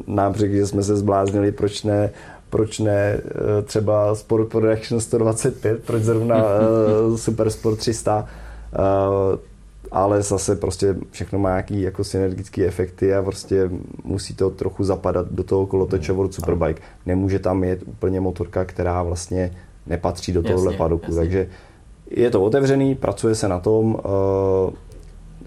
[0.07, 2.11] nám řekl, že jsme se zbláznili, proč ne
[2.51, 6.45] proč ne eh, třeba Sport Production 125, proč zrovna
[7.17, 9.39] Super Sport 300, uh,
[9.91, 13.71] ale zase prostě všechno má nějaký jako synergické efekty a prostě
[14.05, 16.83] musí to trochu zapadat do toho kolotoče World Superbike.
[17.07, 21.21] Nemůže tam jet úplně motorka, která vlastně nepatří do tohohle padoku, jasně.
[21.21, 21.49] takže
[22.11, 24.01] je to otevřený, pracuje se na tom, uh,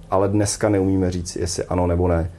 [0.09, 2.31] ale dneska neumíme říct, jestli ano nebo ne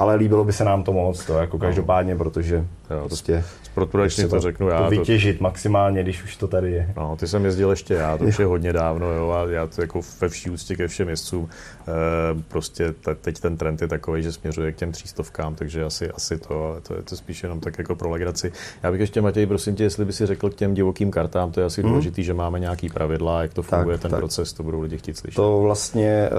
[0.00, 3.44] ale líbilo by se nám to moc, to jako každopádně, protože jo, prostě
[3.74, 4.82] Production to, to řeknu já.
[4.82, 5.42] To vytěžit to...
[5.42, 6.92] maximálně, když už to tady je.
[6.96, 9.80] No, ty jsem jezdil ještě já, to už je hodně dávno, jo, a já to
[9.80, 14.32] jako ve vší úctě ke všem jezdcům, e, prostě teď ten trend je takový, že
[14.32, 17.78] směřuje k těm třístovkám, takže asi, asi to, ale to je to spíš jenom tak
[17.78, 18.52] jako pro legraci.
[18.82, 21.60] Já bych ještě, Matěj, prosím tě, jestli by si řekl k těm divokým kartám, to
[21.60, 21.90] je asi hmm.
[21.90, 24.20] důležitý, že máme nějaký pravidla, jak to funguje tak, ten tak.
[24.20, 25.36] proces, to budou lidi chtít slyšet.
[25.36, 26.30] To vlastně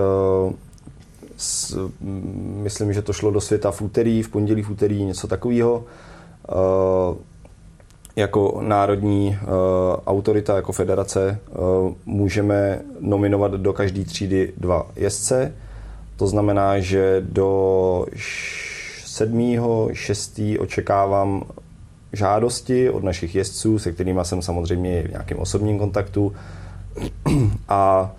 [0.48, 0.54] uh
[1.42, 1.78] s,
[2.62, 5.84] myslím, že to šlo do světa v úterý, v pondělí, v úterý, něco takového.
[6.50, 7.18] Uh,
[8.16, 9.48] jako národní uh,
[10.08, 15.54] autorita, jako federace, uh, můžeme nominovat do každé třídy dva jezdce.
[16.16, 18.06] To znamená, že do
[19.06, 19.58] 7.
[19.94, 20.42] 6.
[20.60, 21.44] očekávám
[22.14, 26.34] žádosti od našich jezdců, se kterými jsem samozřejmě v nějakém osobním kontaktu.
[27.70, 28.12] A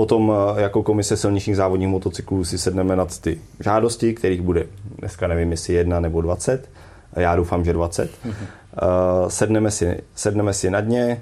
[0.00, 4.66] Potom eh, jako komise silničních závodních motocyklů si sedneme nad ty žádosti, kterých bude
[4.98, 6.68] dneska nevím, jestli jedna nebo 20.
[7.16, 8.10] Já doufám, že 20.
[8.10, 9.28] Mm-hmm.
[9.28, 11.20] Sedneme si, sedneme si nad ně.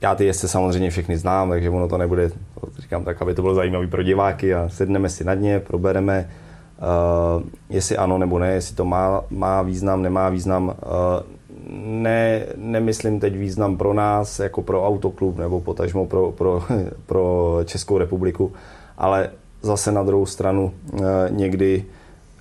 [0.00, 2.30] Já ty jezdce samozřejmě všechny znám, takže ono to nebude,
[2.78, 6.30] říkám tak, aby to bylo zajímavé pro diváky a sedneme si nad ně, probereme,
[6.78, 10.68] uh, jestli ano nebo ne, jestli to má, má význam, nemá význam.
[10.68, 11.37] Uh,
[11.84, 16.64] ne, nemyslím teď význam pro nás, jako pro autoklub nebo potažmo pro, pro,
[17.06, 18.52] pro Českou republiku,
[18.98, 19.30] ale
[19.62, 21.00] zase na druhou stranu eh,
[21.30, 21.84] někdy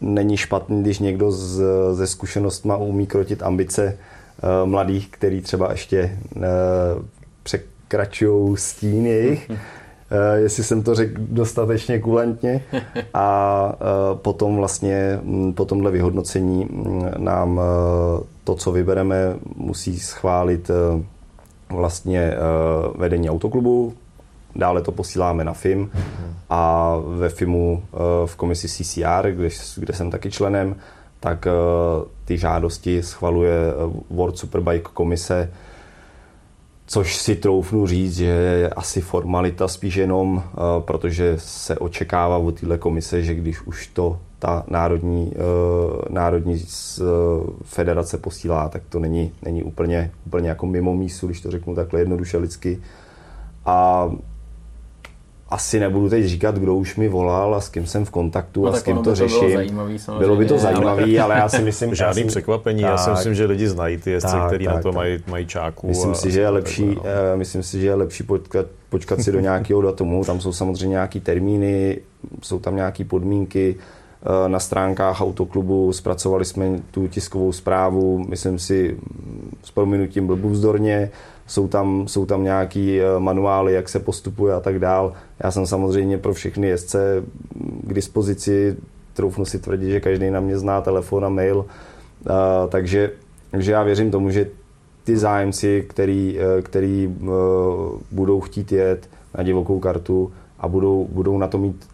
[0.02, 1.64] není špatný, když někdo z,
[1.94, 3.98] ze zkušenostma umí krotit ambice
[4.44, 6.44] uh, mladých, který třeba ještě uh,
[7.44, 9.52] překračují stín jejich.
[10.36, 12.64] Jestli jsem to řekl dostatečně kulantně.
[13.14, 13.76] A
[14.14, 15.20] potom vlastně
[15.56, 16.68] po tomhle vyhodnocení
[17.18, 17.64] nám uh,
[18.48, 21.04] to, co vybereme, musí schválit uh,
[21.78, 23.94] vlastně uh, vedení autoklubu,
[24.56, 25.92] dále to posíláme na FIM
[26.50, 30.76] a ve FIMu uh, v komisi CCR, kde, kde jsem taky členem,
[31.20, 31.48] tak
[32.26, 33.52] ty žádosti schvaluje
[34.10, 35.52] World Superbike komise,
[36.86, 40.44] což si troufnu říct, že je asi formalita spíš jenom,
[40.80, 47.08] protože se očekává od téhle komise, že když už to ta národní, uh, národní uh,
[47.64, 52.00] federace posílá, tak to není, není úplně, úplně jako mimo mísu, když to řeknu takhle
[52.00, 52.82] jednoduše lidsky.
[53.66, 54.10] A
[55.50, 58.72] asi nebudu teď říkat, kdo už mi volal a s kým jsem v kontaktu no,
[58.72, 59.40] a s kým to, to řeším.
[59.40, 61.96] Bylo, zajímavý, bylo by to zajímavé, ale já si myslím...
[61.96, 64.92] Žádný já překvapení, tak, já si myslím, že lidi znají ty jezdce, kteří na to
[64.92, 65.88] mají, mají čáku.
[65.88, 66.92] Myslím, a, si, že je lepší, no.
[66.92, 70.88] uh, myslím si, že je lepší počkat, počkat si do nějakého datumu, tam jsou samozřejmě
[70.88, 72.00] nějaký termíny,
[72.42, 73.97] jsou tam nějaké podmínky, Eh,
[74.48, 78.98] na stránkách autoklubu, zpracovali jsme tu tiskovou zprávu, myslím si
[79.64, 81.12] s prominutím blbůvzdorně,
[81.48, 85.14] jsou tam, jsou tam nějaký eh, manuály, jak se postupuje a tak dál.
[85.44, 87.24] Já jsem samozřejmě pro všechny jezdce
[87.84, 88.78] k dispozici,
[89.14, 91.66] troufnu si tvrdit, že každý na mě zná telefon a mail,
[92.30, 92.34] eh,
[92.70, 93.12] takže,
[93.52, 94.48] takže já věřím tomu, že
[95.04, 97.16] ty zájemci, který, který
[98.12, 101.88] budou chtít jet na divokou kartu a budou, budou na to mít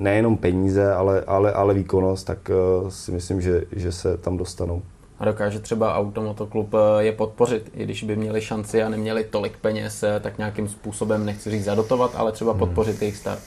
[0.00, 2.50] nejenom peníze, ale, ale, ale výkonnost, tak
[2.82, 4.82] uh, si myslím, že, že se tam dostanou.
[5.18, 9.56] A dokáže třeba Automotoklub eh, je podpořit, i když by měli šanci a neměli tolik
[9.56, 12.58] peněz, eh, tak nějakým způsobem, nechci říct zadotovat, ale třeba hmm.
[12.58, 13.00] podpořit hmm.
[13.00, 13.42] jejich start.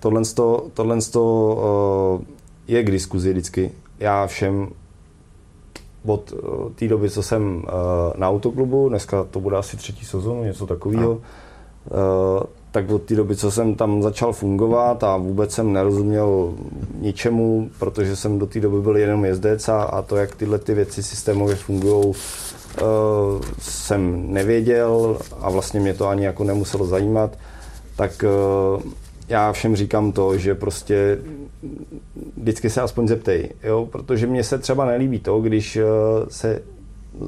[0.00, 2.20] Tohle, to, tohle to,
[2.68, 3.72] je k diskuzi vždycky.
[3.98, 4.68] Já všem
[6.06, 6.34] od
[6.74, 7.64] té doby, co jsem
[8.16, 11.20] na autoklubu, dneska to bude asi třetí sezónu, něco takového,
[12.70, 16.54] tak od té doby, co jsem tam začal fungovat a vůbec jsem nerozuměl
[17.00, 20.74] ničemu, protože jsem do té doby byl jenom jezdec a, a to, jak tyhle ty
[20.74, 22.14] věci systémově fungují, uh,
[23.58, 27.38] jsem nevěděl a vlastně mě to ani jako nemuselo zajímat,
[27.96, 28.24] tak
[28.76, 28.82] uh,
[29.28, 31.18] já všem říkám to, že prostě
[32.36, 33.88] vždycky se aspoň zeptej, jo?
[33.92, 35.82] protože mně se třeba nelíbí to, když uh,
[36.28, 36.62] se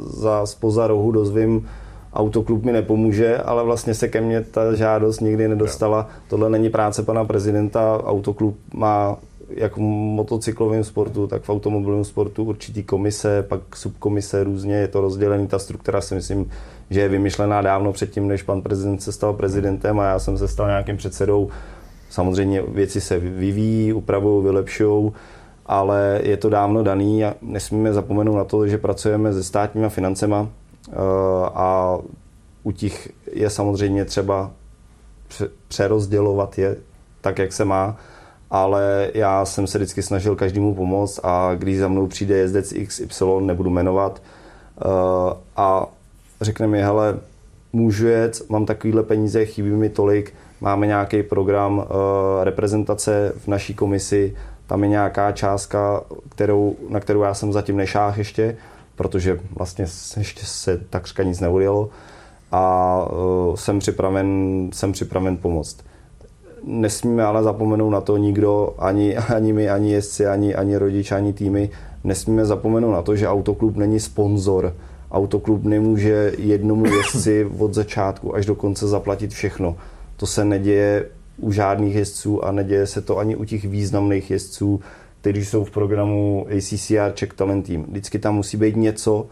[0.07, 1.69] za spoza rohu dozvím,
[2.13, 6.09] autoklub mi nepomůže, ale vlastně se ke mně ta žádost nikdy nedostala.
[6.29, 9.17] Tohle není práce pana prezidenta, autoklub má
[9.51, 15.01] jak v motocyklovém sportu, tak v automobilovém sportu určitý komise, pak subkomise různě, je to
[15.01, 16.51] rozdělený, ta struktura si myslím,
[16.91, 20.49] že je vymyšlená dávno předtím, než pan prezident se stal prezidentem a já jsem se
[20.49, 21.49] stal nějakým předsedou.
[22.11, 25.13] Samozřejmě věci se vyvíjí, upravují, vylepšují,
[25.67, 30.49] ale je to dávno daný a nesmíme zapomenout na to, že pracujeme se státníma financema,
[31.55, 31.99] a
[32.63, 34.51] u těch je samozřejmě třeba
[35.69, 36.77] přerozdělovat je
[37.21, 37.97] tak, jak se má,
[38.51, 43.25] ale já jsem se vždycky snažil každému pomoct a když za mnou přijde jezdec XY,
[43.41, 44.23] nebudu jmenovat,
[44.81, 44.85] eh,
[45.57, 45.87] a
[46.41, 47.19] řekne mi, hele,
[47.73, 53.75] můžu jet, mám takovýhle peníze, chybí mi tolik, máme nějaký program eh, reprezentace v naší
[53.75, 58.57] komisi, tam je nějaká částka, kterou, na kterou já jsem zatím nešáhl ještě,
[59.01, 59.87] protože vlastně
[60.17, 61.89] ještě se takřka nic neudělo
[62.53, 65.77] a uh, jsem připraven, jsem připraven pomoct.
[66.65, 71.33] Nesmíme ale zapomenout na to nikdo, ani, ani my, ani jezdci, ani, ani rodič, ani
[71.33, 71.71] týmy,
[72.05, 74.75] nesmíme zapomenout na to, že autoklub není sponzor.
[75.11, 79.77] Autoklub nemůže jednomu jezdci od začátku až do konce zaplatit všechno.
[80.17, 81.07] To se neděje
[81.39, 84.81] u žádných jezdců a neděje se to ani u těch významných jezdců,
[85.21, 87.83] kteří jsou v programu ACCR Czech Talent Team.
[87.83, 89.27] Vždycky tam musí být něco,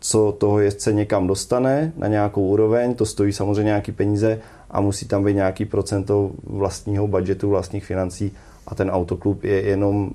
[0.00, 5.08] co toho jezdce někam dostane na nějakou úroveň, to stojí samozřejmě nějaký peníze a musí
[5.08, 8.32] tam být nějaký procento vlastního budgetu, vlastních financí
[8.66, 10.10] a ten autoklub je jenom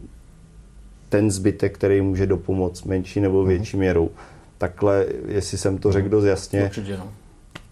[1.09, 4.09] ten zbytek, který může dopomoct menší nebo větší měrou.
[4.57, 7.11] Takhle, jestli jsem to řekl dost jasně, Určitě, no.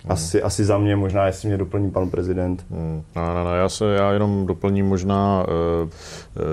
[0.09, 2.65] Asi, asi za mě, možná jestli mě doplní pan prezident.
[2.71, 3.03] Hmm.
[3.15, 5.89] No, no, no, já, se, já jenom doplním možná, uh,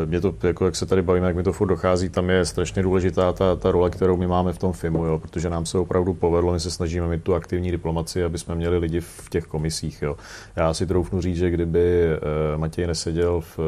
[0.09, 2.83] mě to, jako jak se tady bavíme, jak mi to furt dochází, tam je strašně
[2.83, 6.15] důležitá ta, ta role, kterou my máme v tom filmu, jo, protože nám se opravdu
[6.15, 10.03] povedlo, my se snažíme mít tu aktivní diplomaci, aby jsme měli lidi v těch komisích.
[10.03, 10.17] Jo.
[10.57, 12.09] Já si troufnu říct, že kdyby
[12.55, 13.59] uh, Matěj neseděl v,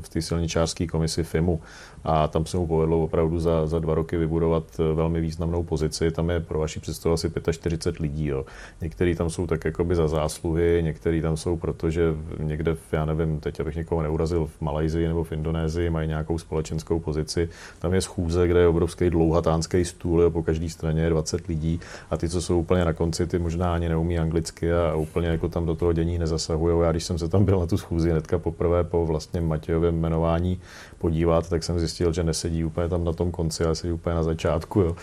[0.00, 1.60] v té silničářské komisi FIMu,
[2.04, 6.10] a tam se mu povedlo opravdu za, za dva roky vybudovat velmi významnou pozici.
[6.10, 8.26] Tam je pro vaši představu asi 45 lidí.
[8.26, 8.44] Jo.
[8.80, 13.60] Některý tam jsou tak jakoby za zásluhy, některý tam jsou, protože někde, já nevím, teď
[13.60, 17.48] abych někoho neurazil, v Malajzii nebo v Indonésii mají nějakou společenskou pozici.
[17.78, 21.80] Tam je schůze, kde je obrovský dlouhatánský stůl, jo, po každé straně je 20 lidí
[22.10, 25.48] a ty, co jsou úplně na konci, ty možná ani neumí anglicky a úplně jako
[25.48, 26.82] tam do toho dění nezasahují.
[26.82, 30.60] Já když jsem se tam byl na tu schůzi hnedka poprvé po vlastně Matějovém jmenování
[30.98, 34.22] podívat, tak jsem zjistil, že nesedí úplně tam na tom konci, ale sedí úplně na
[34.22, 34.80] začátku.
[34.80, 34.96] Jo.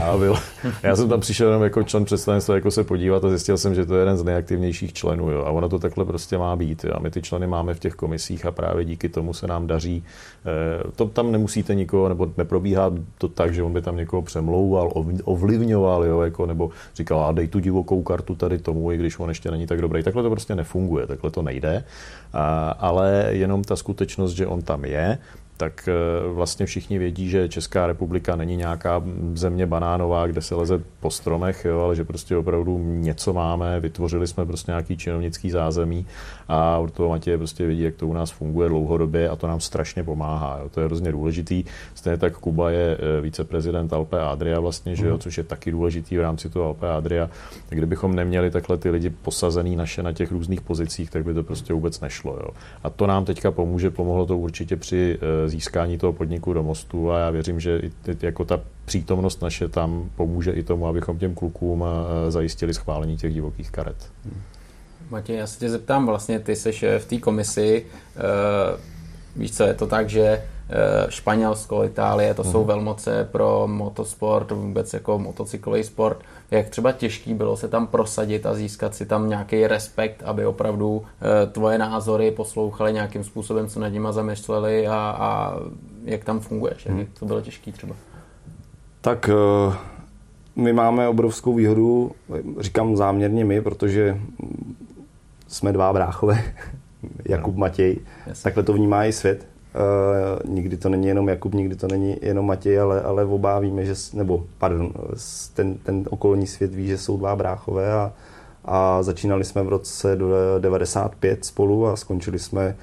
[0.00, 0.36] A byl,
[0.82, 3.86] já jsem tam přišel jenom jako člen představenstva jako se podívat a zjistil jsem, že
[3.86, 5.30] to je jeden z nejaktivnějších členů.
[5.30, 5.44] Jo.
[5.44, 6.84] A ono to takhle prostě má být.
[6.84, 6.92] Jo.
[6.94, 10.04] A my ty členy máme v těch komisích a právě díky tomu se nám daří.
[10.44, 14.92] Eh, to tam nemusíte nikoho, nebo neprobíhá to tak, že on by tam někoho přemlouval,
[15.24, 19.28] ovlivňoval, jo, jako, nebo říkal, a dej tu divokou kartu tady tomu, i když on
[19.28, 20.02] ještě není tak dobrý.
[20.02, 21.84] Takhle to prostě nefunguje, takhle to nejde.
[22.32, 25.18] A, ale jenom ta skutečnost, že on tam je,
[25.56, 29.02] tak eh, vlastně všichni vědí, že Česká republika není nějaká
[29.34, 34.26] země banánová, kde se leze po stromech, jo, ale že prostě opravdu něco máme, vytvořili
[34.26, 36.06] jsme prostě nějaký činovnický zázemí
[36.48, 39.60] a od toho Matěje prostě vidí, jak to u nás funguje dlouhodobě a to nám
[39.60, 40.58] strašně pomáhá.
[40.62, 40.68] Jo.
[40.68, 41.64] To je hrozně důležitý.
[41.94, 45.20] Stejně tak Kuba je eh, viceprezident Alpe Adria vlastně, že jo, mhm.
[45.20, 47.30] což je taky důležitý v rámci toho Alpe Adria.
[47.68, 51.72] Kdybychom neměli takhle ty lidi posazený naše na těch různých pozicích, tak by to prostě
[51.74, 52.32] vůbec nešlo.
[52.32, 52.48] Jo.
[52.82, 57.12] A to nám teďka pomůže, pomohlo to určitě při eh, získání toho podniku do mostu
[57.12, 57.90] a já věřím, že i
[58.22, 63.34] jako ta přítomnost naše tam pomůže i tomu, abychom těm klukům eh, zajistili schválení těch
[63.34, 64.10] divokých karet.
[64.24, 64.42] Hmm.
[65.10, 67.86] Matěj, já se tě zeptám, vlastně ty seš v té komisi,
[68.16, 68.80] uh,
[69.36, 72.50] víš co, je to tak, že uh, Španělsko, Itálie, to uh-huh.
[72.50, 72.66] jsou mhm.
[72.66, 76.18] velmoce pro motosport, vůbec jako motocyklový sport.
[76.50, 80.96] Jak třeba těžký bylo se tam prosadit a získat si tam nějaký respekt, aby opravdu
[80.96, 81.02] uh,
[81.52, 85.56] tvoje názory poslouchali nějakým způsobem, co nad nima zamýšleli a, a
[86.04, 87.94] jak tam funguješ, jak to bylo těžký třeba?
[89.00, 89.30] Tak
[89.66, 89.74] uh
[90.56, 92.12] my máme obrovskou výhodu,
[92.60, 94.20] říkám záměrně my, protože
[95.48, 96.42] jsme dva bráchové,
[97.28, 97.96] Jakub, Matěj.
[98.26, 98.42] Yes.
[98.42, 99.46] Takhle to vnímá i svět.
[100.44, 103.84] Uh, nikdy to není jenom Jakub, nikdy to není jenom Matěj, ale, ale oba víme,
[103.84, 104.92] že, nebo pardon,
[105.54, 108.12] ten, ten okolní svět ví, že jsou dva bráchové a,
[108.64, 110.18] a začínali jsme v roce
[110.58, 112.76] 95 spolu a skončili jsme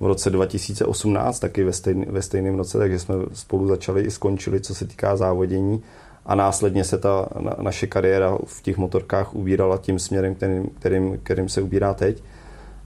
[0.00, 4.60] v roce 2018 taky ve, stejný, ve stejném roce, takže jsme spolu začali i skončili,
[4.60, 5.82] co se týká závodění
[6.26, 11.18] a následně se ta na, naše kariéra v těch motorkách ubírala tím směrem, kterým, kterým,
[11.22, 12.22] kterým se ubírá teď.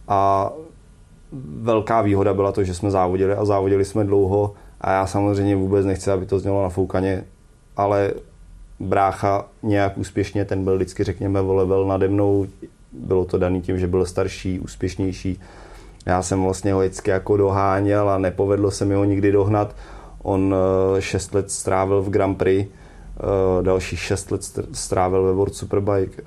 [0.08, 0.52] A
[1.60, 5.86] velká výhoda byla to, že jsme závodili a závodili jsme dlouho a já samozřejmě vůbec
[5.86, 7.24] nechci, aby to znělo na foukaně,
[7.76, 8.12] ale
[8.80, 12.46] brácha nějak úspěšně, ten byl vždycky, řekněme, o level nade mnou,
[12.92, 15.40] bylo to daný tím, že byl starší, úspěšnější.
[16.06, 19.76] Já jsem vlastně ho vždycky jako doháněl a nepovedlo se mi ho nikdy dohnat.
[20.22, 20.54] On
[20.96, 22.68] eh, šest let strávil v Grand Prix,
[23.16, 26.22] Eh, dalších šest let strávil ve World Superbike.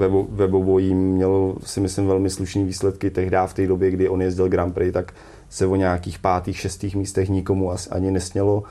[0.00, 4.22] Eh, ve obojí měl si myslím velmi slušný výsledky tehdy v té době, kdy on
[4.22, 5.12] jezdil Grand Prix, tak
[5.48, 8.62] se o nějakých pátých, šestých místech nikomu ani nesnělo.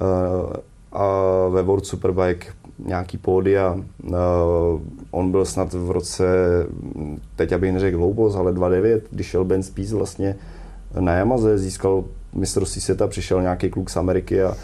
[0.00, 0.60] Eh,
[0.92, 1.06] a
[1.48, 2.46] ve World Superbike
[2.86, 3.76] nějaký pódia.
[5.10, 6.24] On byl snad v roce,
[7.36, 10.36] teď abych neřekl hloupost, ale 2.9, když šel Ben Spies vlastně
[11.00, 14.54] na Yamaze, získal mistrovství světa, přišel nějaký kluk z Ameriky a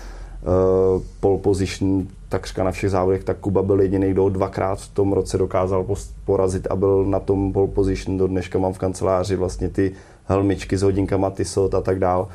[1.20, 5.38] pole position takřka na všech závodech, tak Kuba byl jediný, kdo dvakrát v tom roce
[5.38, 5.86] dokázal
[6.24, 8.18] porazit a byl na tom pole position.
[8.18, 9.92] Do dneška mám v kanceláři vlastně ty
[10.24, 12.28] helmičky s hodinkama Tissot a tak dál.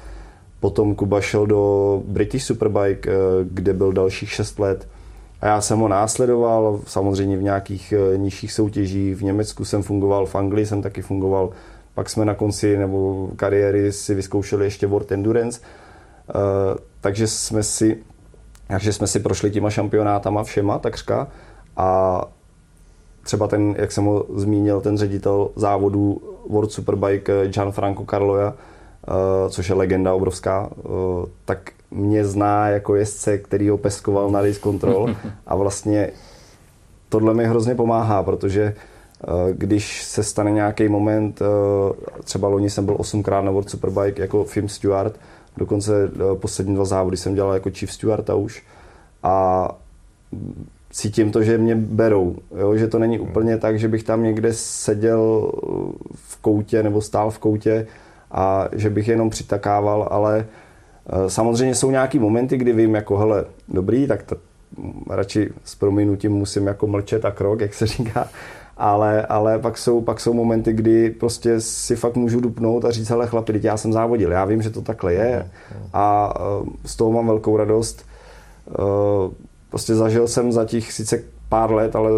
[0.60, 4.88] Potom Kuba šel do British Superbike, eh, kde byl dalších 6 let.
[5.42, 9.16] A já jsem ho následoval, samozřejmě v nějakých eh, nižších soutěžích.
[9.16, 11.50] V Německu jsem fungoval, v Anglii jsem taky fungoval.
[11.96, 15.81] Pak jsme na konci nebo kariéry si vyzkoušeli ještě World Endurance Eh,
[17.02, 18.04] takže jsme si
[18.72, 21.28] takže jsme si prošli těma šampionátama všema takřka.
[21.78, 22.22] A
[23.24, 29.70] třeba ten, jak jsem ho zmínil, ten ředitel závodu World Superbike Gianfranco Carloja, eh, což
[29.70, 30.84] je legenda obrovská, eh,
[31.46, 35.16] tak mě zná jako jezdce, který ho peskoval na race control.
[35.48, 36.10] A vlastně
[37.10, 38.76] tohle mi hrozně pomáhá, protože
[39.52, 41.40] když se stane nějaký moment,
[42.24, 45.20] třeba loni jsem byl osmkrát na World Superbike jako film steward,
[45.58, 48.64] Dokonce eh, poslední dva závody jsem dělal jako chief steward a už.
[49.24, 49.68] A
[50.90, 52.36] cítím to, že mě berou.
[52.58, 52.76] Jo?
[52.76, 55.52] Že to není úplně tak, že bych tam někde seděl
[56.14, 57.88] v koutě nebo stál v koutě
[58.32, 63.46] a že bych jenom přitakával, ale eh, samozřejmě jsou nějaký momenty, kdy vím jako hele,
[63.68, 64.36] dobrý, tak to,
[65.10, 68.30] radši s prominutím musím jako mlčet a krok, jak se říká,
[68.78, 73.10] ale, ale pak, jsou, pak jsou momenty, kdy prostě si fakt můžu dupnout a říct,
[73.10, 75.50] hele chlapi, já jsem závodil, já vím, že to takhle je
[75.94, 78.06] a eh, z toho mám velkou radost.
[78.70, 78.74] Eh,
[79.70, 82.12] prostě zažil jsem za těch sice pár let, ale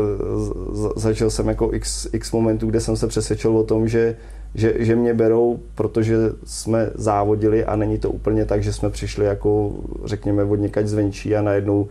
[0.95, 4.15] zažil jsem jako x, x momentů, kde jsem se přesvědčil o tom, že,
[4.55, 9.25] že, že mě berou, protože jsme závodili a není to úplně tak, že jsme přišli
[9.25, 9.71] jako,
[10.05, 11.87] řekněme, od někať zvenčí a najednou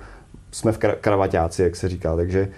[0.51, 2.17] jsme v kravaťáci, jak se říká.
[2.17, 2.49] Takže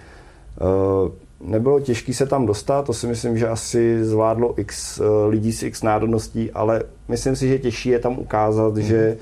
[0.61, 1.11] uh,
[1.45, 5.63] nebylo těžké se tam dostat, to si myslím, že asi zvládlo x uh, lidí z
[5.63, 8.81] x národností, ale myslím si, že těžší je tam ukázat, mm.
[8.81, 9.17] že,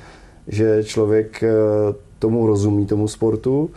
[0.47, 3.69] že člověk uh, tomu rozumí, tomu sportu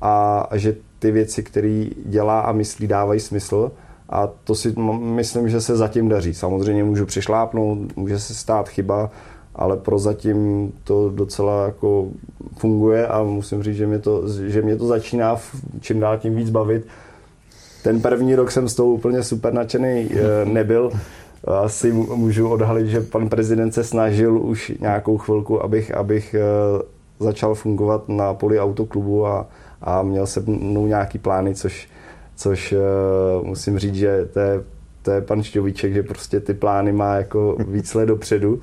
[0.00, 3.72] a, a že ty věci, které dělá a myslí, dávají smysl.
[4.08, 6.34] A to si myslím, že se zatím daří.
[6.34, 9.10] Samozřejmě můžu přišlápnout, může se stát chyba,
[9.54, 12.08] ale prozatím to docela jako
[12.56, 15.36] funguje a musím říct, že mě to, že mě to začíná
[15.80, 16.86] čím dál tím víc bavit.
[17.82, 20.90] Ten první rok jsem z toho úplně super nadšený eh, nebyl.
[21.44, 26.42] Asi můžu odhalit, že pan prezident se snažil už nějakou chvilku, abych, abych eh,
[27.18, 29.46] začal fungovat na poli autoklubu a,
[29.82, 31.88] a měl se mnou nějaký plány, což,
[32.36, 34.62] což uh, musím říct, že to je,
[35.02, 38.60] to je pan Šťovíček, že prostě ty plány má jako víc let dopředu.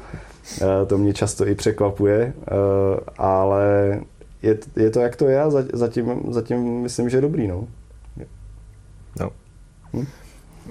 [0.88, 2.34] To mě často i překvapuje,
[3.18, 4.00] ale
[4.42, 7.48] je, je to jak to je a zatím, zatím myslím, že dobrý.
[7.48, 7.68] No.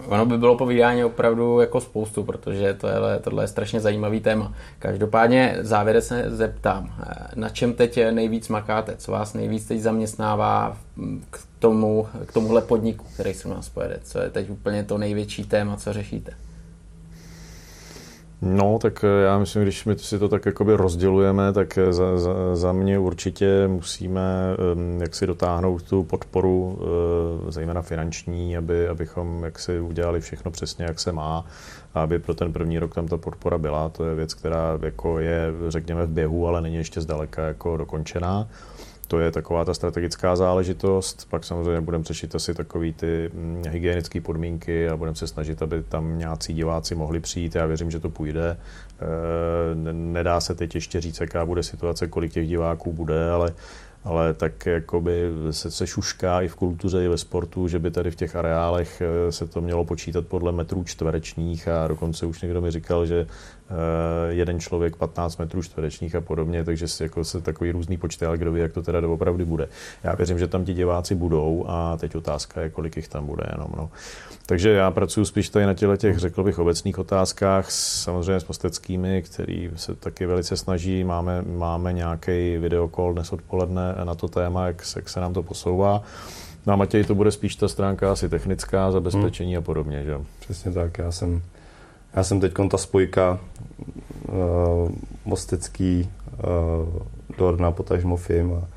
[0.07, 4.55] Ono by bylo povídání opravdu jako spoustu, protože to je, tohle je strašně zajímavý téma.
[4.79, 6.95] Každopádně závěre se zeptám,
[7.35, 10.77] na čem teď nejvíc makáte, co vás nejvíc teď zaměstnává
[11.31, 14.99] k, tomu, k tomuhle podniku, který se u nás pojede, co je teď úplně to
[14.99, 16.33] největší téma, co řešíte?
[18.43, 22.19] No, tak eh, já myslím, když my si to tak jakoby rozdělujeme, tak eh, za,
[22.19, 24.23] za, za mě určitě musíme
[24.75, 26.79] um, jak si dotáhnout tu podporu,
[27.43, 31.47] uh, zejména finanční, aby, abychom jak si udělali všechno přesně, jak se má,
[31.95, 33.89] a aby pro ten první rok tam ta podpora byla.
[33.89, 38.49] To je věc, která jako je, řekněme, v běhu, ale není ještě zdaleka jako dokončená.
[39.09, 41.27] To je taková ta strategická záležitost.
[41.31, 45.83] Pak samozřejmě budeme řešit asi takové ty mm, hygienické podmínky a budeme se snažit, aby
[45.83, 47.55] tam nějací diváci mohli přijít.
[47.55, 48.51] Já věřím, že to půjde.
[48.51, 48.57] E,
[49.93, 53.55] nedá se teď ještě říct, jaká bude situace, kolik těch diváků bude, ale
[54.05, 58.11] ale tak jakoby se, se šušká i v kultuře, i ve sportu, že by tady
[58.11, 62.61] v těch areálech eh, se to mělo počítat podle metrů čtverečních a dokonce už někdo
[62.61, 63.58] mi říkal, že eh,
[64.29, 68.39] jeden člověk 15 metrů čtverečních a podobně, takže se, jako se takový různý počty, ale
[68.39, 69.69] kdo ví, jak to teda doopravdy bude.
[70.05, 73.45] Já věřím, že tam ti diváci budou a teď otázka je, kolik jich tam bude
[73.53, 73.69] jenom.
[73.77, 73.91] No.
[74.47, 79.23] Takže já pracuji spíš tady na těle těch, řekl bych, obecných otázkách, samozřejmě s Mosteckými,
[79.23, 81.05] který se taky velice snaží.
[81.05, 85.43] Máme, máme nějaký videokol dnes odpoledne na to téma, jak se, jak se nám to
[85.43, 86.03] posouvá.
[86.67, 89.59] No a Matěj, to bude spíš ta stránka asi technická, zabezpečení hmm.
[89.59, 90.21] a podobně, že?
[90.41, 91.43] Přesně tak, já jsem,
[92.19, 93.39] já jsem teď ta spojka
[94.29, 94.91] uh,
[95.25, 97.03] Mostecký, uh,
[97.39, 98.69] Dorna, potažmo film a,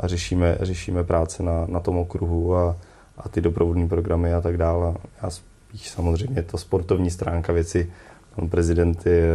[0.00, 2.76] a řešíme, řešíme práce na, na tom okruhu a,
[3.18, 4.94] a ty doprovodní programy a tak dále.
[5.22, 7.92] Já spíš samozřejmě to sportovní stránka věci,
[8.36, 9.26] pan prezident je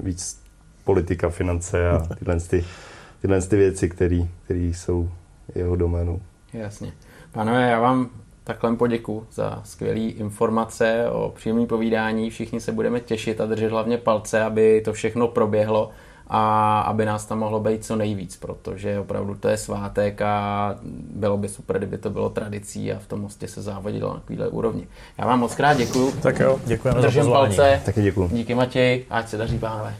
[0.00, 0.42] víc
[0.84, 2.64] politika, finance a tyhle, ty,
[3.20, 5.10] tyhle ty věci, které jsou
[5.54, 6.20] jeho doménou.
[6.52, 6.92] Jasně.
[7.32, 8.08] Pánové, já vám
[8.52, 12.30] takhle poděku za skvělé informace o příjemné povídání.
[12.30, 15.90] Všichni se budeme těšit a držet hlavně palce, aby to všechno proběhlo
[16.28, 20.74] a aby nás tam mohlo být co nejvíc, protože opravdu to je svátek a
[21.14, 24.48] bylo by super, kdyby to bylo tradicí a v tom mostě se závodilo na takovéhle
[24.48, 24.86] úrovni.
[25.18, 26.12] Já vám moc krát děkuju.
[26.22, 27.56] Tak jo, děkujeme Držím za pozvání.
[27.56, 27.82] palce.
[27.84, 28.28] Taky děkuju.
[28.32, 29.94] Díky Matěj, ať se daří pánové.